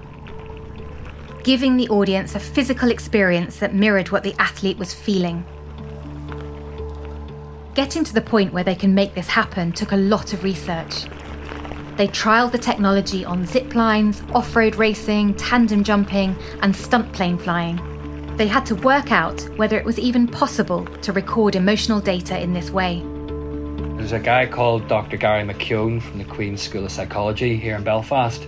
giving 1.45 1.77
the 1.77 1.87
audience 1.89 2.33
a 2.33 2.39
physical 2.39 2.89
experience 2.89 3.57
that 3.57 3.71
mirrored 3.71 4.09
what 4.09 4.23
the 4.23 4.33
athlete 4.39 4.79
was 4.79 4.95
feeling. 4.95 5.45
Getting 7.75 8.03
to 8.03 8.15
the 8.15 8.21
point 8.21 8.51
where 8.51 8.63
they 8.63 8.73
can 8.73 8.95
make 8.95 9.13
this 9.13 9.27
happen 9.27 9.71
took 9.71 9.91
a 9.91 9.95
lot 9.95 10.33
of 10.33 10.43
research. 10.43 11.03
They 11.97 12.07
trialled 12.07 12.51
the 12.51 12.57
technology 12.57 13.23
on 13.23 13.45
zip 13.45 13.75
lines, 13.75 14.23
off 14.33 14.55
road 14.55 14.75
racing, 14.75 15.35
tandem 15.35 15.83
jumping, 15.83 16.35
and 16.63 16.75
stunt 16.75 17.13
plane 17.13 17.37
flying. 17.37 17.79
They 18.37 18.47
had 18.47 18.65
to 18.65 18.75
work 18.75 19.11
out 19.11 19.39
whether 19.55 19.77
it 19.77 19.85
was 19.85 19.99
even 19.99 20.27
possible 20.27 20.83
to 21.03 21.13
record 21.13 21.55
emotional 21.55 22.01
data 22.01 22.41
in 22.41 22.53
this 22.53 22.71
way. 22.71 23.03
There's 23.97 24.13
a 24.13 24.19
guy 24.19 24.47
called 24.47 24.87
Dr. 24.87 25.17
Gary 25.17 25.43
McKeown 25.43 26.01
from 26.01 26.17
the 26.17 26.25
Queen's 26.25 26.63
School 26.63 26.85
of 26.85 26.91
Psychology 26.91 27.55
here 27.55 27.75
in 27.75 27.83
Belfast, 27.83 28.47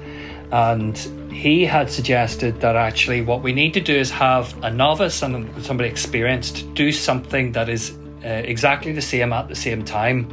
and 0.51 0.98
he 1.32 1.66
had 1.66 1.89
suggested 1.92 2.62
that 2.62 2.75
actually 2.75 3.22
what 3.22 3.44
we 3.44 3.51
need 3.51 3.74
to 3.74 3.82
do 3.82 3.94
is 3.94 4.10
have 4.12 4.56
a 4.63 4.72
novice 4.72 5.22
and 5.22 5.63
somebody 5.63 5.89
experienced 5.89 6.74
do 6.74 6.92
something 6.92 7.51
that 7.51 7.70
is 7.70 7.98
uh, 8.24 8.27
exactly 8.27 8.92
the 8.92 9.01
same 9.01 9.34
at 9.34 9.48
the 9.48 9.56
same 9.56 9.84
time. 9.84 10.27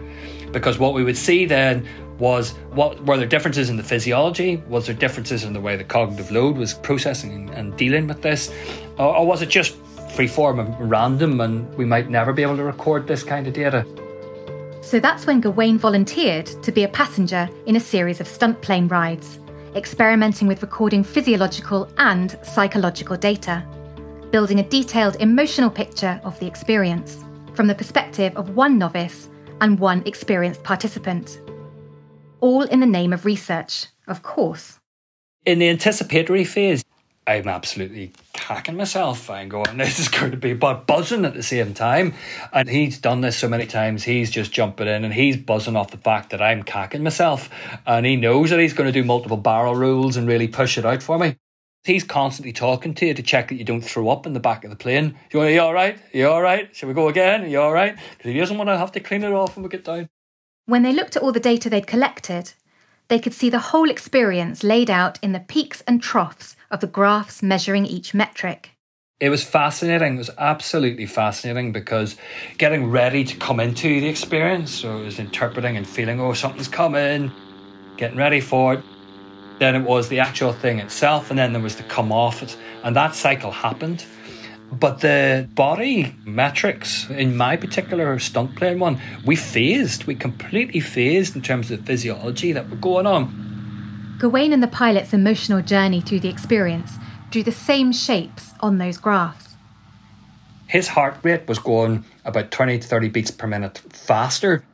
Because 0.53 0.79
what 0.79 0.95
we 0.95 1.03
would 1.03 1.17
see 1.17 1.47
then 1.47 1.87
was 2.19 2.53
what 2.71 3.05
were 3.05 3.17
there 3.17 3.27
differences 3.27 3.69
in 3.69 3.77
the 3.77 3.83
physiology? 3.83 4.63
Was 4.69 4.87
there 4.87 4.95
differences 4.95 5.43
in 5.43 5.53
the 5.53 5.61
way 5.61 5.77
the 5.77 5.85
cognitive 5.85 6.31
load 6.31 6.57
was 6.57 6.75
processing 6.75 7.51
and 7.51 7.77
dealing 7.77 8.07
with 8.07 8.23
this? 8.23 8.53
Or, 8.99 9.17
or 9.17 9.27
was 9.27 9.43
it 9.43 9.49
just 9.49 9.77
freeform 10.15 10.65
and 10.65 10.91
random 10.91 11.41
and 11.41 11.73
we 11.75 11.85
might 11.85 12.09
never 12.09 12.33
be 12.33 12.43
able 12.43 12.57
to 12.57 12.65
record 12.65 13.09
this 13.09 13.25
kind 13.25 13.47
of 13.49 13.53
data? 13.53 13.85
So 14.81 15.01
that's 15.01 15.27
when 15.27 15.41
Gawain 15.41 15.79
volunteered 15.79 16.47
to 16.63 16.71
be 16.71 16.85
a 16.85 16.89
passenger 16.89 17.49
in 17.67 17.75
a 17.75 17.81
series 17.81 18.21
of 18.21 18.29
stunt 18.29 18.61
plane 18.61 18.87
rides, 18.87 19.39
experimenting 19.75 20.49
with 20.49 20.63
recording 20.63 21.03
physiological 21.03 21.89
and 21.99 22.39
psychological 22.43 23.17
data, 23.17 23.65
building 24.31 24.61
a 24.61 24.69
detailed 24.69 25.17
emotional 25.17 25.71
picture 25.71 26.21
of 26.25 26.39
the 26.41 26.47
experience 26.47 27.25
from 27.55 27.67
the 27.67 27.75
perspective 27.75 28.37
of 28.37 28.57
one 28.57 28.79
novice 28.79 29.29
and 29.61 29.79
one 29.79 30.03
experienced 30.07 30.63
participant. 30.63 31.41
All 32.41 32.63
in 32.63 32.81
the 32.81 32.87
name 32.87 33.13
of 33.13 33.25
research, 33.25 33.87
of 34.07 34.23
course. 34.23 34.81
In 35.47 35.59
the 35.59 35.69
anticipatory 35.69 36.45
phase, 36.45 36.85
I'm 37.27 37.49
absolutely 37.49 38.13
hacking 38.45 38.77
myself. 38.77 39.31
I'm 39.31 39.49
going, 39.49 39.77
this 39.79 39.99
is 39.99 40.09
going 40.09 40.31
to 40.31 40.37
be 40.37 40.55
but 40.55 40.87
buzzing 40.87 41.25
at 41.25 41.35
the 41.35 41.43
same 41.43 41.75
time. 41.75 42.15
And 42.53 42.69
he's 42.69 42.99
done 42.99 43.21
this 43.21 43.37
so 43.37 43.49
many 43.49 43.67
times, 43.67 44.05
he's 44.05 44.31
just 44.31 44.53
jumping 44.53 44.87
in 44.87 45.05
and 45.05 45.15
he's 45.15 45.37
buzzing 45.37 45.77
off 45.77 45.91
the 45.91 45.97
fact 45.97 46.31
that 46.31 46.43
I'm 46.43 46.63
cacking 46.63 47.03
myself. 47.03 47.49
And 47.87 48.07
he 48.07 48.17
knows 48.17 48.51
that 48.51 48.61
he's 48.61 48.75
going 48.75 48.93
to 48.93 48.93
do 48.93 49.05
multiple 49.05 49.37
barrel 49.37 49.75
rolls 49.75 50.17
and 50.17 50.29
really 50.29 50.49
push 50.49 50.79
it 50.79 50.85
out 50.85 51.03
for 51.03 51.19
me. 51.19 51.37
He's 51.85 52.05
constantly 52.05 52.53
talking 52.53 52.95
to 52.95 53.07
you 53.07 53.15
to 53.15 53.23
check 53.23 53.49
that 53.49 53.57
you 53.57 53.65
don't 53.65 53.83
throw 53.83 54.09
up 54.09 54.27
in 54.27 54.33
the 54.33 54.41
back 54.41 54.65
of 54.65 54.71
the 54.71 54.77
plane. 54.77 55.19
You 55.31 55.41
want, 55.41 55.51
are 55.51 55.53
you 55.53 55.61
all 55.61 55.75
right? 55.75 55.99
Are 55.99 56.17
you 56.17 56.29
all 56.29 56.41
right? 56.41 56.75
Shall 56.75 56.89
we 56.89 56.95
go 56.95 57.09
again? 57.09 57.43
Are 57.43 57.47
you 57.47 57.61
all 57.61 57.73
right? 57.73 57.95
Because 58.17 58.33
he 58.33 58.39
doesn't 58.39 58.57
want 58.57 58.69
to 58.69 58.79
have 58.79 58.93
to 58.93 59.01
clean 59.01 59.23
it 59.23 59.33
off 59.33 59.57
when 59.57 59.65
we 59.65 59.69
get 59.69 59.85
down. 59.85 60.09
When 60.65 60.83
they 60.83 60.95
looked 60.95 61.17
at 61.17 61.23
all 61.23 61.33
the 61.33 61.41
data 61.41 61.69
they'd 61.69 61.87
collected, 61.87 62.55
they 63.09 63.19
could 63.19 63.35
see 63.35 63.51
the 63.51 63.59
whole 63.59 63.91
experience 63.91 64.63
laid 64.63 64.91
out 64.91 65.19
in 65.23 65.33
the 65.33 65.41
peaks 65.41 65.83
and 65.87 66.03
troughs 66.03 66.57
of 66.71 66.81
the 66.81 66.87
graphs 66.87 67.43
measuring 67.43 67.87
each 67.87 68.15
metric. 68.15 68.71
It 69.21 69.29
was 69.29 69.45
fascinating. 69.45 70.15
It 70.15 70.19
was 70.19 70.31
absolutely 70.39 71.07
fascinating 71.07 71.73
because 71.73 72.17
getting 72.59 72.91
ready 72.91 73.25
to 73.25 73.37
come 73.37 73.61
into 73.61 74.01
the 74.01 74.09
experience, 74.09 74.73
so 74.73 74.99
it 74.99 75.05
was 75.05 75.19
interpreting 75.19 75.77
and 75.77 75.87
feeling, 75.87 76.21
oh, 76.21 76.33
something's 76.33 76.69
coming, 76.69 77.31
getting 77.97 78.19
ready 78.19 78.41
for 78.41 78.75
it. 78.75 78.85
Then 79.61 79.77
it 79.77 79.83
was 79.83 80.09
the 80.09 80.19
actual 80.19 80.53
thing 80.53 80.81
itself, 80.81 81.31
and 81.31 81.39
then 81.39 81.53
there 81.53 81.63
was 81.63 81.77
to 81.77 81.85
come 81.85 82.11
off 82.11 82.43
it. 82.43 82.57
And 82.83 82.97
that 82.97 83.15
cycle 83.15 83.53
happened. 83.53 84.05
But 84.79 85.01
the 85.01 85.49
body 85.55 86.15
metrics 86.25 87.09
in 87.11 87.37
my 87.37 87.57
particular 87.57 88.19
stunt 88.19 88.57
plane 88.57 88.79
one, 88.79 89.01
we 89.25 89.37
phased. 89.37 90.05
We 90.05 90.15
completely 90.15 90.81
phased 90.81 91.37
in 91.37 91.43
terms 91.43 91.71
of 91.71 91.81
the 91.81 91.87
physiology 91.87 92.53
that 92.53 92.69
were 92.69 92.77
going 92.77 93.07
on. 93.07 94.17
Gawain 94.19 94.53
and 94.53 94.63
the 94.63 94.69
pilot's 94.69 95.13
emotional 95.13 95.61
journey 95.63 96.01
through 96.01 96.21
the 96.21 96.29
experience 96.29 96.93
drew 97.31 97.43
the 97.43 97.53
same 97.53 97.93
shapes 97.93 98.53
on 98.61 98.79
those 98.79 98.97
graphs. 98.99 99.57
his 100.67 100.89
heart 100.89 101.17
rate 101.23 101.47
was 101.47 101.59
going 101.59 102.05
about 102.25 102.51
20 102.51 102.79
to 102.79 102.89
30 102.89 103.09
beats 103.11 103.31
per 103.31 103.47
minute 103.47 103.79
faster, 103.91 104.65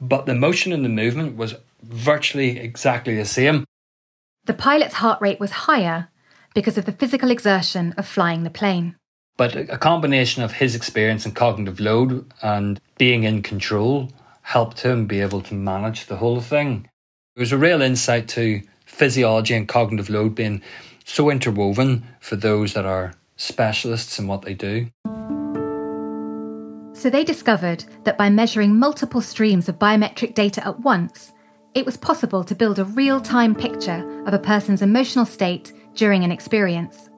but 0.00 0.26
the 0.26 0.34
motion 0.34 0.72
and 0.72 0.84
the 0.84 0.88
movement 0.88 1.36
was 1.36 1.54
virtually 1.82 2.58
exactly 2.58 3.16
the 3.16 3.24
same. 3.24 3.64
The 4.44 4.54
pilot's 4.54 4.94
heart 4.94 5.20
rate 5.20 5.40
was 5.40 5.50
higher 5.66 6.08
because 6.54 6.76
of 6.78 6.84
the 6.84 6.92
physical 6.92 7.30
exertion 7.30 7.94
of 7.96 8.06
flying 8.06 8.42
the 8.42 8.50
plane. 8.50 8.96
But 9.40 9.56
a 9.56 9.78
combination 9.78 10.42
of 10.42 10.52
his 10.52 10.74
experience 10.74 11.24
and 11.24 11.34
cognitive 11.34 11.80
load 11.80 12.30
and 12.42 12.78
being 12.98 13.24
in 13.24 13.40
control 13.40 14.12
helped 14.42 14.82
him 14.82 15.06
be 15.06 15.22
able 15.22 15.40
to 15.40 15.54
manage 15.54 16.04
the 16.04 16.16
whole 16.16 16.42
thing. 16.42 16.86
It 17.36 17.40
was 17.40 17.50
a 17.50 17.56
real 17.56 17.80
insight 17.80 18.28
to 18.36 18.60
physiology 18.84 19.54
and 19.54 19.66
cognitive 19.66 20.10
load 20.10 20.34
being 20.34 20.60
so 21.06 21.30
interwoven 21.30 22.06
for 22.20 22.36
those 22.36 22.74
that 22.74 22.84
are 22.84 23.14
specialists 23.38 24.18
in 24.18 24.26
what 24.26 24.42
they 24.42 24.52
do. 24.52 24.90
So 26.92 27.08
they 27.08 27.24
discovered 27.24 27.86
that 28.04 28.18
by 28.18 28.28
measuring 28.28 28.78
multiple 28.78 29.22
streams 29.22 29.70
of 29.70 29.78
biometric 29.78 30.34
data 30.34 30.62
at 30.66 30.80
once, 30.80 31.32
it 31.74 31.86
was 31.86 31.96
possible 31.96 32.44
to 32.44 32.54
build 32.54 32.78
a 32.78 32.84
real 32.84 33.22
time 33.22 33.54
picture 33.54 34.22
of 34.26 34.34
a 34.34 34.38
person's 34.38 34.82
emotional 34.82 35.24
state 35.24 35.72
during 35.94 36.24
an 36.24 36.30
experience. 36.30 37.09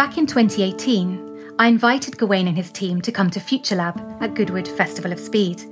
Back 0.00 0.16
in 0.16 0.26
2018, 0.26 1.56
I 1.58 1.66
invited 1.66 2.16
Gawain 2.16 2.48
and 2.48 2.56
his 2.56 2.72
team 2.72 3.02
to 3.02 3.12
come 3.12 3.28
to 3.28 3.38
Future 3.38 3.76
Lab 3.76 4.00
at 4.22 4.32
Goodwood 4.32 4.66
Festival 4.66 5.12
of 5.12 5.20
Speed 5.20 5.62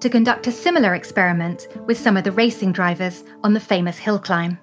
to 0.00 0.10
conduct 0.10 0.46
a 0.46 0.52
similar 0.52 0.94
experiment 0.94 1.66
with 1.86 1.96
some 1.96 2.18
of 2.18 2.24
the 2.24 2.32
racing 2.32 2.72
drivers 2.72 3.24
on 3.42 3.54
the 3.54 3.58
famous 3.58 3.96
hill 3.96 4.18
climb. 4.18 4.58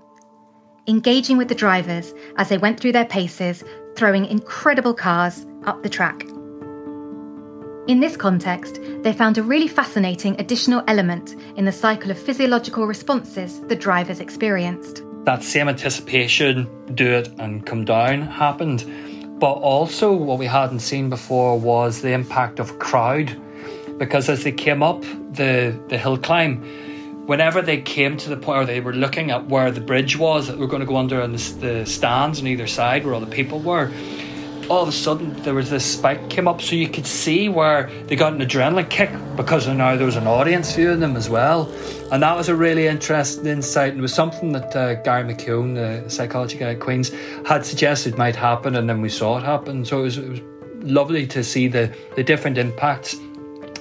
Engaging 0.87 1.35
with 1.35 1.47
the 1.47 1.55
drivers 1.55 2.13
as 2.35 2.49
they 2.49 2.59
went 2.59 2.79
through 2.79 2.91
their 2.91 3.05
paces, 3.05 3.63
throwing 3.95 4.23
incredible 4.25 4.93
cars 4.93 5.47
up 5.65 5.81
the 5.81 5.89
track. 5.89 6.21
In 7.87 7.99
this 7.99 8.15
context, 8.15 8.79
they 9.01 9.13
found 9.13 9.39
a 9.39 9.43
really 9.43 9.67
fascinating 9.67 10.39
additional 10.39 10.83
element 10.87 11.33
in 11.55 11.65
the 11.65 11.71
cycle 11.71 12.11
of 12.11 12.19
physiological 12.19 12.85
responses 12.85 13.61
the 13.61 13.75
drivers 13.75 14.19
experienced. 14.19 15.01
That 15.27 15.43
same 15.43 15.67
anticipation, 15.67 16.69
do 16.95 17.05
it 17.05 17.27
and 17.37 17.65
come 17.65 17.83
down, 17.83 18.21
happened. 18.21 18.85
But 19.39 19.53
also, 19.53 20.13
what 20.13 20.39
we 20.39 20.47
hadn't 20.47 20.79
seen 20.79 21.09
before 21.09 21.59
was 21.59 22.01
the 22.01 22.11
impact 22.11 22.59
of 22.59 22.79
crowd. 22.79 23.39
Because 23.97 24.29
as 24.29 24.43
they 24.43 24.51
came 24.51 24.81
up 24.81 25.01
the, 25.31 25.79
the 25.89 25.97
hill 25.97 26.17
climb, 26.17 26.63
whenever 27.27 27.61
they 27.61 27.81
came 27.81 28.17
to 28.17 28.29
the 28.29 28.37
point 28.37 28.57
where 28.57 28.65
they 28.65 28.79
were 28.79 28.93
looking 28.93 29.31
at 29.31 29.47
where 29.47 29.69
the 29.69 29.81
bridge 29.81 30.17
was 30.17 30.47
that 30.47 30.57
we 30.57 30.63
are 30.63 30.67
going 30.67 30.79
to 30.79 30.85
go 30.85 30.97
under 30.97 31.21
and 31.21 31.37
the, 31.37 31.59
the 31.59 31.85
stands 31.85 32.39
on 32.39 32.47
either 32.47 32.67
side 32.67 33.05
where 33.05 33.13
all 33.13 33.19
the 33.19 33.27
people 33.27 33.59
were, 33.59 33.91
all 34.69 34.83
of 34.83 34.89
a 34.89 34.91
sudden 34.91 35.33
there 35.43 35.53
was 35.53 35.69
this 35.69 35.85
spike 35.85 36.29
came 36.29 36.47
up 36.47 36.61
so 36.61 36.75
you 36.75 36.89
could 36.89 37.07
see 37.07 37.47
where 37.47 37.89
they 38.07 38.15
got 38.15 38.33
an 38.33 38.39
adrenaline 38.39 38.89
kick 38.89 39.09
because 39.35 39.67
now 39.67 39.95
there 39.95 40.05
was 40.05 40.15
an 40.15 40.27
audience 40.27 40.75
viewing 40.75 40.99
them 40.99 41.15
as 41.15 41.29
well 41.29 41.71
and 42.11 42.21
that 42.23 42.35
was 42.35 42.49
a 42.49 42.55
really 42.55 42.87
interesting 42.87 43.45
insight 43.45 43.91
and 43.91 43.99
it 43.99 44.01
was 44.01 44.13
something 44.13 44.51
that 44.51 44.75
uh, 44.75 44.95
Gary 44.95 45.23
McKeown 45.23 45.75
the 45.75 46.09
psychology 46.09 46.57
guy 46.57 46.71
at 46.71 46.79
Queen's 46.79 47.11
had 47.45 47.65
suggested 47.65 48.17
might 48.17 48.35
happen 48.35 48.75
and 48.75 48.89
then 48.89 49.01
we 49.01 49.09
saw 49.09 49.37
it 49.37 49.43
happen 49.43 49.85
so 49.85 49.99
it 49.99 50.03
was, 50.03 50.17
it 50.17 50.29
was 50.29 50.41
lovely 50.81 51.25
to 51.27 51.43
see 51.43 51.67
the, 51.67 51.93
the 52.15 52.23
different 52.23 52.57
impacts 52.57 53.15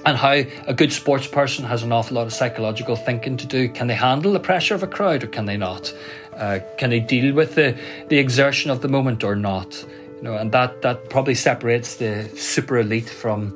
and 0.05 0.17
how 0.17 0.41
a 0.67 0.73
good 0.73 0.93
sports 0.93 1.27
person 1.27 1.65
has 1.65 1.83
an 1.83 1.91
awful 1.91 2.15
lot 2.15 2.27
of 2.27 2.31
psychological 2.31 2.95
thinking 2.95 3.35
to 3.35 3.45
do. 3.45 3.67
Can 3.67 3.87
they 3.87 3.95
handle 3.95 4.31
the 4.31 4.39
pressure 4.39 4.73
of 4.73 4.81
a 4.81 4.87
crowd 4.87 5.21
or 5.23 5.27
can 5.27 5.45
they 5.45 5.57
not? 5.57 5.93
Uh, 6.33 6.59
can 6.77 6.91
they 6.91 7.01
deal 7.01 7.33
with 7.33 7.55
the, 7.55 7.77
the 8.07 8.17
exertion 8.17 8.71
of 8.71 8.81
the 8.81 8.87
moment 8.87 9.25
or 9.25 9.35
not? 9.35 9.85
You 10.17 10.23
know, 10.23 10.37
and 10.37 10.51
that, 10.51 10.81
that 10.81 11.09
probably 11.09 11.35
separates 11.35 11.95
the 11.95 12.27
super 12.35 12.79
elite 12.79 13.09
from 13.09 13.53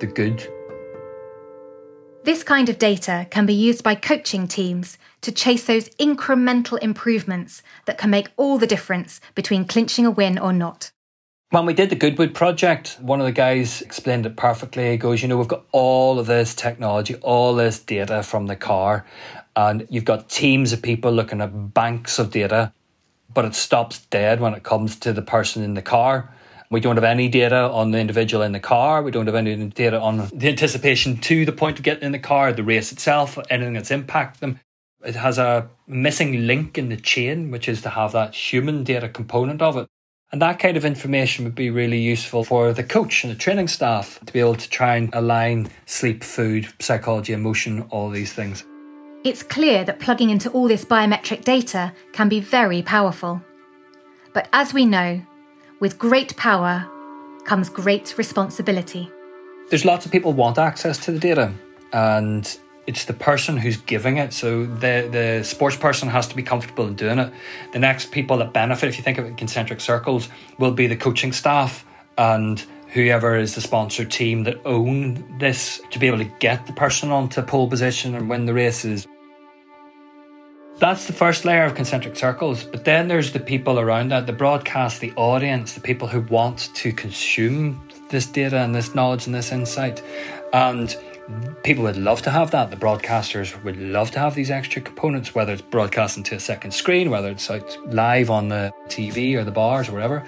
the 0.00 0.06
good. 0.06 0.46
This 2.24 2.42
kind 2.42 2.68
of 2.68 2.78
data 2.78 3.26
can 3.30 3.46
be 3.46 3.54
used 3.54 3.82
by 3.82 3.94
coaching 3.94 4.48
teams 4.48 4.98
to 5.22 5.32
chase 5.32 5.66
those 5.66 5.88
incremental 5.96 6.78
improvements 6.78 7.62
that 7.86 7.98
can 7.98 8.10
make 8.10 8.28
all 8.36 8.58
the 8.58 8.66
difference 8.66 9.20
between 9.34 9.64
clinching 9.64 10.06
a 10.06 10.10
win 10.10 10.38
or 10.38 10.52
not. 10.52 10.90
When 11.50 11.66
we 11.66 11.74
did 11.74 11.90
the 11.90 11.96
Goodwood 11.96 12.34
project, 12.34 12.98
one 13.00 13.20
of 13.20 13.26
the 13.26 13.32
guys 13.32 13.80
explained 13.80 14.26
it 14.26 14.36
perfectly. 14.36 14.90
He 14.90 14.96
goes, 14.96 15.22
You 15.22 15.28
know, 15.28 15.38
we've 15.38 15.48
got 15.48 15.64
all 15.72 16.18
of 16.18 16.26
this 16.26 16.54
technology, 16.54 17.14
all 17.16 17.54
this 17.54 17.78
data 17.78 18.22
from 18.22 18.46
the 18.46 18.56
car, 18.56 19.06
and 19.54 19.86
you've 19.88 20.04
got 20.04 20.28
teams 20.28 20.72
of 20.72 20.82
people 20.82 21.12
looking 21.12 21.40
at 21.40 21.72
banks 21.72 22.18
of 22.18 22.30
data 22.30 22.72
but 23.34 23.44
it 23.44 23.54
stops 23.54 24.06
dead 24.06 24.40
when 24.40 24.54
it 24.54 24.62
comes 24.62 24.96
to 25.00 25.12
the 25.12 25.22
person 25.22 25.62
in 25.62 25.74
the 25.74 25.82
car. 25.82 26.32
We 26.70 26.80
don't 26.80 26.96
have 26.96 27.04
any 27.04 27.28
data 27.28 27.70
on 27.70 27.90
the 27.90 27.98
individual 27.98 28.42
in 28.42 28.52
the 28.52 28.60
car. 28.60 29.02
We 29.02 29.10
don't 29.10 29.26
have 29.26 29.34
any 29.34 29.54
data 29.68 30.00
on 30.00 30.28
the 30.32 30.48
anticipation 30.48 31.18
to 31.18 31.44
the 31.44 31.52
point 31.52 31.78
of 31.78 31.84
getting 31.84 32.04
in 32.04 32.12
the 32.12 32.18
car, 32.18 32.52
the 32.52 32.64
race 32.64 32.90
itself, 32.90 33.38
anything 33.50 33.74
that's 33.74 33.90
impacted 33.90 34.40
them. 34.40 34.60
It 35.04 35.14
has 35.14 35.38
a 35.38 35.68
missing 35.86 36.46
link 36.46 36.78
in 36.78 36.88
the 36.88 36.96
chain, 36.96 37.50
which 37.50 37.68
is 37.68 37.82
to 37.82 37.90
have 37.90 38.12
that 38.12 38.34
human 38.34 38.84
data 38.84 39.08
component 39.08 39.60
of 39.60 39.76
it. 39.76 39.86
And 40.32 40.42
that 40.42 40.58
kind 40.58 40.76
of 40.76 40.84
information 40.84 41.44
would 41.44 41.54
be 41.54 41.70
really 41.70 42.00
useful 42.00 42.42
for 42.42 42.72
the 42.72 42.82
coach 42.82 43.22
and 43.22 43.32
the 43.32 43.38
training 43.38 43.68
staff 43.68 44.18
to 44.24 44.32
be 44.32 44.40
able 44.40 44.56
to 44.56 44.68
try 44.68 44.96
and 44.96 45.14
align 45.14 45.68
sleep, 45.86 46.24
food, 46.24 46.72
psychology, 46.80 47.34
emotion, 47.34 47.82
all 47.90 48.10
these 48.10 48.32
things. 48.32 48.64
It's 49.24 49.42
clear 49.42 49.84
that 49.84 50.00
plugging 50.00 50.28
into 50.28 50.50
all 50.50 50.68
this 50.68 50.84
biometric 50.84 51.44
data 51.44 51.94
can 52.12 52.28
be 52.28 52.40
very 52.40 52.82
powerful. 52.82 53.42
But 54.34 54.50
as 54.52 54.74
we 54.74 54.84
know, 54.84 55.22
with 55.80 55.98
great 55.98 56.36
power 56.36 56.86
comes 57.46 57.70
great 57.70 58.18
responsibility. 58.18 59.10
There's 59.70 59.86
lots 59.86 60.04
of 60.04 60.12
people 60.12 60.34
want 60.34 60.58
access 60.58 60.98
to 61.06 61.12
the 61.12 61.18
data, 61.18 61.54
and 61.94 62.58
it's 62.86 63.06
the 63.06 63.14
person 63.14 63.56
who's 63.56 63.78
giving 63.78 64.18
it. 64.18 64.34
So 64.34 64.66
the 64.66 65.08
the 65.10 65.42
sports 65.42 65.76
person 65.76 66.10
has 66.10 66.26
to 66.28 66.36
be 66.36 66.42
comfortable 66.42 66.86
in 66.86 66.94
doing 66.94 67.18
it. 67.18 67.32
The 67.72 67.78
next 67.78 68.10
people 68.10 68.36
that 68.36 68.52
benefit, 68.52 68.90
if 68.90 68.98
you 68.98 69.02
think 69.02 69.16
of 69.16 69.24
it 69.24 69.28
in 69.28 69.36
concentric 69.36 69.80
circles, 69.80 70.28
will 70.58 70.72
be 70.72 70.86
the 70.86 70.96
coaching 70.96 71.32
staff 71.32 71.86
and 72.18 72.62
whoever 72.92 73.36
is 73.36 73.54
the 73.54 73.62
sponsor 73.62 74.04
team 74.04 74.44
that 74.44 74.60
own 74.66 75.38
this 75.38 75.80
to 75.90 75.98
be 75.98 76.06
able 76.06 76.18
to 76.18 76.30
get 76.40 76.66
the 76.66 76.74
person 76.74 77.10
onto 77.10 77.40
pole 77.40 77.68
position 77.68 78.14
and 78.14 78.28
win 78.28 78.44
the 78.44 78.52
races. 78.52 79.06
That's 80.78 81.06
the 81.06 81.12
first 81.12 81.44
layer 81.44 81.64
of 81.64 81.76
concentric 81.76 82.16
circles, 82.16 82.64
but 82.64 82.84
then 82.84 83.06
there's 83.06 83.32
the 83.32 83.38
people 83.38 83.78
around 83.78 84.10
that, 84.10 84.26
the 84.26 84.32
broadcast, 84.32 85.00
the 85.00 85.12
audience, 85.12 85.74
the 85.74 85.80
people 85.80 86.08
who 86.08 86.22
want 86.22 86.70
to 86.74 86.92
consume 86.92 87.88
this 88.10 88.26
data 88.26 88.58
and 88.58 88.74
this 88.74 88.92
knowledge 88.94 89.26
and 89.26 89.34
this 89.34 89.52
insight. 89.52 90.02
And 90.52 90.96
people 91.62 91.84
would 91.84 91.96
love 91.96 92.22
to 92.22 92.30
have 92.30 92.50
that. 92.50 92.70
The 92.70 92.76
broadcasters 92.76 93.62
would 93.62 93.76
love 93.76 94.10
to 94.12 94.18
have 94.18 94.34
these 94.34 94.50
extra 94.50 94.82
components, 94.82 95.32
whether 95.34 95.52
it's 95.52 95.62
broadcasting 95.62 96.24
to 96.24 96.34
a 96.34 96.40
second 96.40 96.72
screen, 96.72 97.08
whether 97.08 97.30
it's 97.30 97.48
out 97.50 97.78
live 97.86 98.28
on 98.28 98.48
the 98.48 98.72
TV 98.88 99.36
or 99.36 99.44
the 99.44 99.52
bars 99.52 99.88
or 99.88 99.92
whatever. 99.92 100.24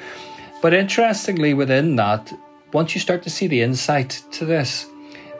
But 0.62 0.74
interestingly, 0.74 1.54
within 1.54 1.96
that, 1.96 2.32
once 2.72 2.94
you 2.94 3.00
start 3.00 3.22
to 3.24 3.30
see 3.30 3.48
the 3.48 3.62
insight 3.62 4.22
to 4.32 4.44
this, 4.44 4.86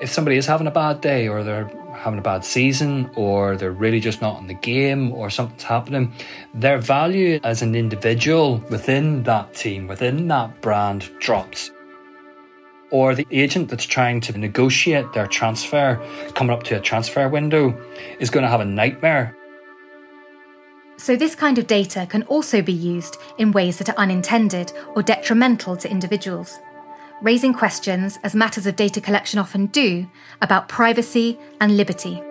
if 0.01 0.11
somebody 0.11 0.37
is 0.37 0.47
having 0.47 0.66
a 0.66 0.73
bad 0.73 1.01
day 1.01 1.29
or 1.29 1.42
they're 1.42 1.71
having 1.96 2.18
a 2.18 2.22
bad 2.22 2.44
season 2.44 3.11
or 3.14 3.56
they're 3.56 3.72
really 3.72 4.00
just 4.00 4.20
not 4.20 4.40
in 4.40 4.46
the 4.46 4.54
game 4.54 5.12
or 5.12 5.30
something's 5.30 5.62
happening, 5.62 6.12
their 6.54 6.78
value 6.78 7.40
as 7.42 7.62
an 7.62 7.74
individual 7.74 8.59
within 8.70 9.22
that 9.24 9.54
team, 9.54 9.87
within 9.87 10.28
that 10.28 10.61
brand 10.61 11.11
drops. 11.18 11.70
Or 12.90 13.14
the 13.14 13.26
agent 13.30 13.68
that's 13.68 13.85
trying 13.85 14.20
to 14.22 14.38
negotiate 14.38 15.12
their 15.12 15.26
transfer, 15.26 16.00
coming 16.35 16.54
up 16.54 16.62
to 16.64 16.76
a 16.76 16.80
transfer 16.80 17.28
window, 17.28 17.76
is 18.20 18.30
going 18.30 18.44
to 18.44 18.48
have 18.48 18.61
a 18.61 18.64
nightmare. 18.64 19.37
So, 20.98 21.16
this 21.16 21.35
kind 21.35 21.59
of 21.59 21.66
data 21.66 22.06
can 22.09 22.22
also 22.22 22.62
be 22.62 22.72
used 22.72 23.18
in 23.38 23.52
ways 23.52 23.78
that 23.78 23.90
are 23.90 23.96
unintended 23.98 24.72
or 24.94 25.02
detrimental 25.02 25.76
to 25.76 25.90
individuals 25.90 26.59
raising 27.22 27.55
questions, 27.55 28.18
as 28.22 28.35
matters 28.35 28.66
of 28.66 28.76
data 28.76 29.00
collection 29.00 29.38
often 29.38 29.66
do, 29.66 30.07
about 30.42 30.68
privacy 30.68 31.38
and 31.61 31.76
liberty. 31.76 32.22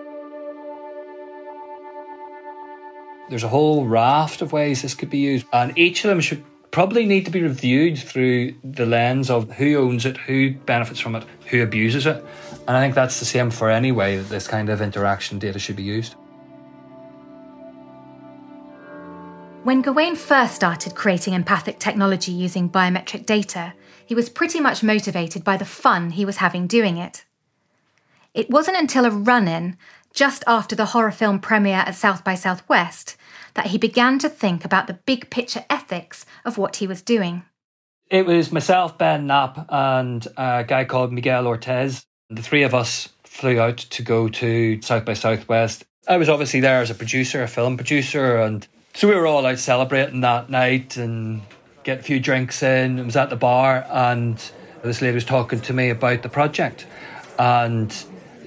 There's 3.30 3.43
a 3.43 3.48
whole 3.48 3.86
raft 3.86 4.41
of 4.41 4.52
ways 4.52 4.82
this 4.82 4.93
could 4.93 5.10
be 5.10 5.17
used, 5.17 5.48
and 5.52 5.76
each 5.78 6.04
of 6.04 6.10
them 6.10 6.21
should 6.21 6.43
probably 6.69 7.06
need 7.06 7.26
to 7.26 7.32
be 7.32 7.41
reviewed 7.41 7.98
through 7.98 8.54
the 8.63 8.86
lens 8.86 9.30
of 9.30 9.50
who 9.52 9.78
owns 9.78 10.06
it, 10.06 10.17
who 10.17 10.52
benefits 10.52 11.00
from 11.00 11.15
it, 11.15 11.24
who 11.48 11.63
abuses 11.63 12.06
it. 12.06 12.24
And 12.67 12.78
I 12.78 12.82
think 12.82 12.93
that's 12.93 13.19
the 13.19 13.26
same 13.26 13.50
for 13.50 13.69
any 13.69 13.91
way 13.91 14.17
that 14.17 14.30
this 14.30 14.48
kind 14.48 14.69
of 14.69 14.82
interaction 14.82 15.39
data 15.39 15.58
should 15.58 15.78
be 15.78 15.84
used. 15.84 16.15
When 19.63 19.82
Gawain 19.82 20.15
first 20.15 20.54
started 20.54 20.93
creating 20.93 21.34
empathic 21.34 21.80
technology 21.80 22.32
using 22.32 22.69
biometric 22.69 23.26
data, 23.26 23.74
he 24.06 24.15
was 24.15 24.30
pretty 24.30 24.60
much 24.60 24.84
motivated 24.84 25.44
by 25.44 25.58
the 25.58 25.65
fun 25.65 26.12
he 26.12 26.26
was 26.26 26.38
having 26.38 26.68
doing 26.68 26.98
it. 26.98 27.26
It 28.34 28.50
wasn't 28.50 28.78
until 28.78 29.06
a 29.06 29.12
run 29.12 29.48
in, 29.48 29.78
just 30.13 30.44
after 30.48 30.76
the 30.76 30.88
horror 30.88 31.12
film 31.12 31.39
premiere 31.39 31.84
at 31.86 31.96
South 31.96 32.24
by 32.24 32.36
Southwest, 32.36 33.18
that 33.54 33.68
he 33.68 33.78
began 33.78 34.20
to 34.20 34.30
think 34.30 34.63
about 34.63 34.88
the 34.88 35.00
big 35.06 35.30
picture 35.30 35.65
ethics 35.70 36.26
of 36.44 36.58
what 36.58 36.78
he 36.78 36.88
was 36.88 37.02
doing. 37.02 37.44
It 38.10 38.26
was 38.26 38.52
myself, 38.52 38.98
Ben 38.98 39.28
Knapp, 39.28 39.65
and 39.70 40.28
a 40.38 40.63
guy 40.68 40.86
called 40.86 41.12
Miguel 41.12 41.48
Ortiz. 41.48 42.06
The 42.30 42.41
three 42.41 42.63
of 42.63 42.76
us 42.76 43.10
flew 43.24 43.60
out 43.60 43.78
to 43.78 44.04
go 44.04 44.30
to 44.30 44.82
South 44.82 45.06
by 45.06 45.13
Southwest. 45.13 45.84
I 46.08 46.18
was 46.18 46.30
obviously 46.30 46.60
there 46.60 46.82
as 46.82 46.89
a 46.89 46.96
producer, 46.96 47.41
a 47.41 47.48
film 47.48 47.78
producer, 47.78 48.38
and 48.38 48.68
so 48.94 49.08
we 49.08 49.15
were 49.15 49.28
all 49.28 49.46
out 49.46 49.60
celebrating 49.60 50.22
that 50.22 50.50
night 50.50 50.98
and 50.98 51.41
get 51.86 52.00
a 52.00 52.04
few 52.04 52.19
drinks 52.19 52.62
in. 52.62 53.00
I 53.00 53.04
was 53.04 53.15
at 53.15 53.30
the 53.30 53.38
bar, 53.38 53.86
and 53.89 54.38
this 54.84 55.02
lady 55.02 55.13
was 55.13 55.24
talking 55.24 55.62
to 55.62 55.74
me 55.74 55.89
about 55.89 56.24
the 56.24 56.30
project, 56.30 56.86
and 57.39 57.95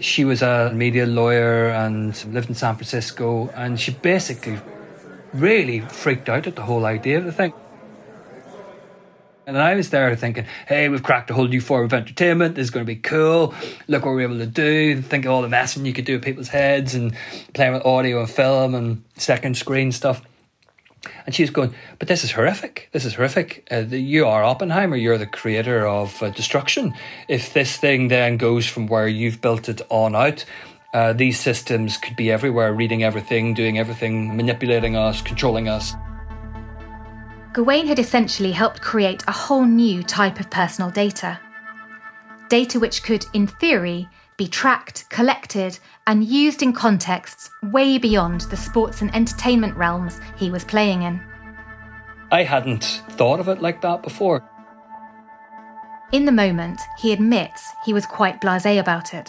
she 0.00 0.24
was 0.24 0.42
a 0.42 0.70
media 0.74 1.06
lawyer 1.06 1.68
and 1.68 2.22
lived 2.34 2.50
in 2.50 2.54
San 2.54 2.74
Francisco, 2.74 3.48
and 3.54 3.80
she 3.80 3.92
basically 3.92 4.58
really 5.32 5.80
freaked 5.80 6.28
out 6.28 6.46
at 6.46 6.56
the 6.56 6.62
whole 6.62 6.84
idea 6.84 7.18
of 7.18 7.24
the 7.24 7.32
thing. 7.32 7.52
And 9.46 9.56
I 9.56 9.76
was 9.76 9.88
there 9.88 10.14
thinking, 10.14 10.44
hey, 10.66 10.90
we've 10.90 11.02
cracked 11.02 11.30
a 11.30 11.34
whole 11.34 11.46
new 11.46 11.62
form 11.62 11.86
of 11.86 11.94
entertainment. 11.94 12.54
This 12.54 12.64
is 12.64 12.70
going 12.70 12.84
to 12.84 12.86
be 12.86 13.00
cool. 13.00 13.54
Look 13.86 14.04
what 14.04 14.10
we're 14.10 14.20
able 14.20 14.38
to 14.38 14.46
do. 14.46 15.00
Think 15.00 15.24
of 15.24 15.30
all 15.30 15.40
the 15.40 15.48
messing 15.48 15.86
you 15.86 15.94
could 15.94 16.04
do 16.04 16.14
with 16.14 16.24
people's 16.24 16.48
heads 16.48 16.94
and 16.94 17.14
playing 17.54 17.72
with 17.72 17.86
audio 17.86 18.20
and 18.20 18.28
film 18.28 18.74
and 18.74 19.02
second 19.16 19.56
screen 19.56 19.90
stuff. 19.90 20.20
And 21.26 21.34
she 21.34 21.42
was 21.42 21.50
going, 21.50 21.74
but 21.98 22.08
this 22.08 22.24
is 22.24 22.32
horrific. 22.32 22.88
This 22.92 23.04
is 23.04 23.14
horrific. 23.14 23.66
Uh, 23.70 23.84
you 23.90 24.26
are 24.26 24.42
Oppenheimer. 24.42 24.96
You're 24.96 25.18
the 25.18 25.26
creator 25.26 25.86
of 25.86 26.22
uh, 26.22 26.30
destruction. 26.30 26.94
If 27.28 27.52
this 27.52 27.76
thing 27.76 28.08
then 28.08 28.36
goes 28.36 28.66
from 28.66 28.86
where 28.86 29.08
you've 29.08 29.40
built 29.40 29.68
it 29.68 29.80
on 29.90 30.14
out, 30.16 30.44
uh, 30.94 31.12
these 31.12 31.38
systems 31.38 31.96
could 31.98 32.16
be 32.16 32.30
everywhere, 32.30 32.72
reading 32.72 33.04
everything, 33.04 33.54
doing 33.54 33.78
everything, 33.78 34.36
manipulating 34.36 34.96
us, 34.96 35.20
controlling 35.20 35.68
us. 35.68 35.94
Gawain 37.52 37.86
had 37.86 37.98
essentially 37.98 38.52
helped 38.52 38.80
create 38.80 39.22
a 39.26 39.32
whole 39.32 39.64
new 39.64 40.02
type 40.02 40.40
of 40.40 40.50
personal 40.50 40.90
data. 40.90 41.40
Data 42.48 42.80
which 42.80 43.02
could, 43.02 43.26
in 43.34 43.46
theory, 43.46 44.08
be 44.38 44.48
tracked, 44.48 45.10
collected, 45.10 45.78
and 46.06 46.24
used 46.24 46.62
in 46.62 46.72
contexts 46.72 47.50
way 47.64 47.98
beyond 47.98 48.42
the 48.42 48.56
sports 48.56 49.02
and 49.02 49.14
entertainment 49.14 49.76
realms 49.76 50.20
he 50.36 50.50
was 50.50 50.64
playing 50.64 51.02
in. 51.02 51.20
I 52.30 52.44
hadn't 52.44 52.84
thought 53.10 53.40
of 53.40 53.48
it 53.48 53.60
like 53.60 53.82
that 53.82 54.02
before. 54.02 54.48
In 56.12 56.24
the 56.24 56.32
moment, 56.32 56.80
he 56.98 57.12
admits 57.12 57.70
he 57.84 57.92
was 57.92 58.06
quite 58.06 58.40
blase 58.40 58.64
about 58.64 59.12
it. 59.12 59.28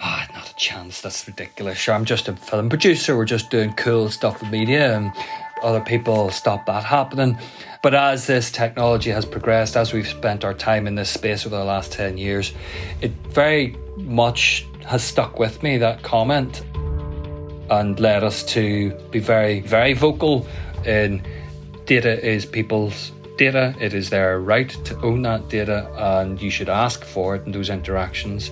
Ah, 0.00 0.28
oh, 0.28 0.34
not 0.34 0.50
a 0.50 0.54
chance. 0.54 1.00
That's 1.00 1.26
ridiculous. 1.26 1.78
Sure, 1.78 1.94
I'm 1.94 2.04
just 2.04 2.28
a 2.28 2.36
film 2.36 2.68
producer. 2.68 3.16
We're 3.16 3.24
just 3.24 3.50
doing 3.50 3.72
cool 3.72 4.10
stuff 4.10 4.40
with 4.40 4.50
media, 4.50 4.96
and 4.96 5.10
other 5.62 5.80
people 5.80 6.30
stop 6.30 6.66
that 6.66 6.84
happening. 6.84 7.38
But 7.82 7.94
as 7.94 8.26
this 8.26 8.50
technology 8.50 9.10
has 9.10 9.24
progressed, 9.24 9.76
as 9.76 9.92
we've 9.92 10.08
spent 10.08 10.44
our 10.44 10.54
time 10.54 10.86
in 10.86 10.94
this 10.94 11.10
space 11.10 11.46
over 11.46 11.56
the 11.56 11.64
last 11.64 11.92
10 11.92 12.18
years, 12.18 12.52
it 13.00 13.12
very 13.28 13.76
much 13.96 14.66
has 14.86 15.02
stuck 15.02 15.38
with 15.38 15.62
me, 15.62 15.78
that 15.78 16.02
comment, 16.02 16.62
and 17.70 18.00
led 18.00 18.24
us 18.24 18.42
to 18.44 18.90
be 19.10 19.18
very, 19.18 19.60
very 19.60 19.92
vocal 19.92 20.46
in 20.84 21.22
data 21.84 22.24
is 22.24 22.46
people's 22.46 23.12
data. 23.36 23.74
It 23.80 23.94
is 23.94 24.10
their 24.10 24.40
right 24.40 24.70
to 24.84 24.98
own 25.02 25.22
that 25.22 25.48
data, 25.48 25.90
and 25.96 26.40
you 26.40 26.50
should 26.50 26.68
ask 26.68 27.04
for 27.04 27.36
it 27.36 27.46
in 27.46 27.52
those 27.52 27.70
interactions. 27.70 28.50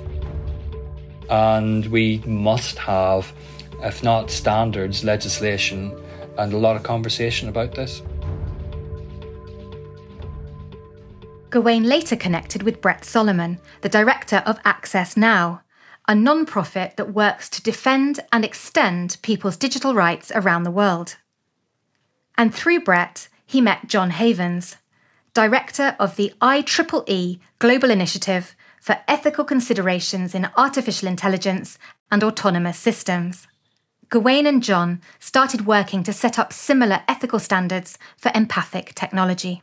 And 1.29 1.87
we 1.87 2.19
must 2.27 2.79
have, 2.79 3.33
if 3.83 4.03
not 4.03 4.31
standards, 4.31 5.03
legislation 5.03 6.01
and 6.39 6.53
a 6.53 6.59
lot 6.59 6.77
of 6.77 6.83
conversation 6.83 7.49
about 7.49 7.75
this. 7.75 8.03
Gawain 11.51 11.85
later 11.85 12.17
connected 12.17 12.63
with 12.63 12.81
Brett 12.81 13.05
Solomon, 13.05 13.59
the 13.81 13.89
director 13.89 14.43
of 14.45 14.59
Access 14.65 15.17
Now, 15.17 15.63
a 16.09 16.15
non 16.15 16.47
profit 16.47 16.97
that 16.97 17.15
works 17.15 17.49
to 17.51 17.63
defend 17.63 18.21
and 18.33 18.45
extend 18.45 19.17
people's 19.23 19.57
digital 19.57 19.95
rights 19.95 20.31
around 20.35 20.65
the 20.65 20.71
world. 20.71 21.17
And 22.37 22.55
through 22.55 22.81
Brett, 22.81 23.29
he 23.47 23.61
met 23.61 23.89
John 23.89 24.11
Havens, 24.11 24.77
director 25.35 25.97
of 25.99 26.17
the 26.17 26.33
IEEE 26.41 27.39
Global 27.59 27.91
Initiative 27.91 28.55
for 28.81 28.99
Ethical 29.09 29.45
Considerations 29.45 30.35
in 30.35 30.49
Artificial 30.57 31.09
Intelligence 31.09 31.79
and 32.11 32.23
Autonomous 32.23 32.79
Systems. 32.79 33.47
Gawain 34.09 34.47
and 34.47 34.63
John 34.63 35.01
started 35.19 35.67
working 35.67 36.05
to 36.05 36.13
set 36.13 36.39
up 36.39 36.53
similar 36.53 37.03
ethical 37.09 37.39
standards 37.39 37.99
for 38.17 38.31
empathic 38.35 38.95
technology. 38.95 39.63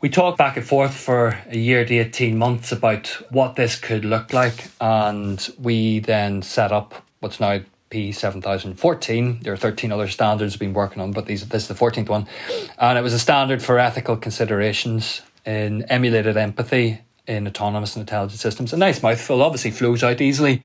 We 0.00 0.08
talked 0.08 0.36
back 0.36 0.56
and 0.56 0.66
forth 0.66 0.94
for 0.94 1.38
a 1.48 1.56
year 1.56 1.84
to 1.84 1.98
18 1.98 2.36
months 2.36 2.72
about 2.72 3.06
what 3.30 3.54
this 3.54 3.76
could 3.76 4.04
look 4.04 4.32
like, 4.32 4.66
and 4.80 5.48
we 5.58 6.00
then 6.00 6.42
set 6.42 6.72
up 6.72 6.94
what's 7.20 7.38
now 7.38 7.60
P7014. 7.90 9.42
There 9.44 9.52
are 9.52 9.56
13 9.56 9.92
other 9.92 10.08
standards 10.08 10.54
we've 10.54 10.68
been 10.68 10.74
working 10.74 11.00
on, 11.00 11.12
but 11.12 11.26
these, 11.26 11.48
this 11.48 11.62
is 11.62 11.68
the 11.68 11.74
14th 11.74 12.08
one. 12.08 12.26
And 12.78 12.98
it 12.98 13.02
was 13.02 13.14
a 13.14 13.18
standard 13.18 13.62
for 13.62 13.78
ethical 13.78 14.16
considerations 14.16 15.22
in 15.46 15.84
emulated 15.84 16.36
empathy 16.36 16.98
in 17.26 17.46
autonomous 17.46 17.94
and 17.94 18.02
intelligent 18.02 18.40
systems. 18.40 18.72
A 18.72 18.76
nice 18.76 19.02
mouthful, 19.02 19.40
obviously 19.40 19.70
flows 19.70 20.02
out 20.02 20.20
easily. 20.20 20.62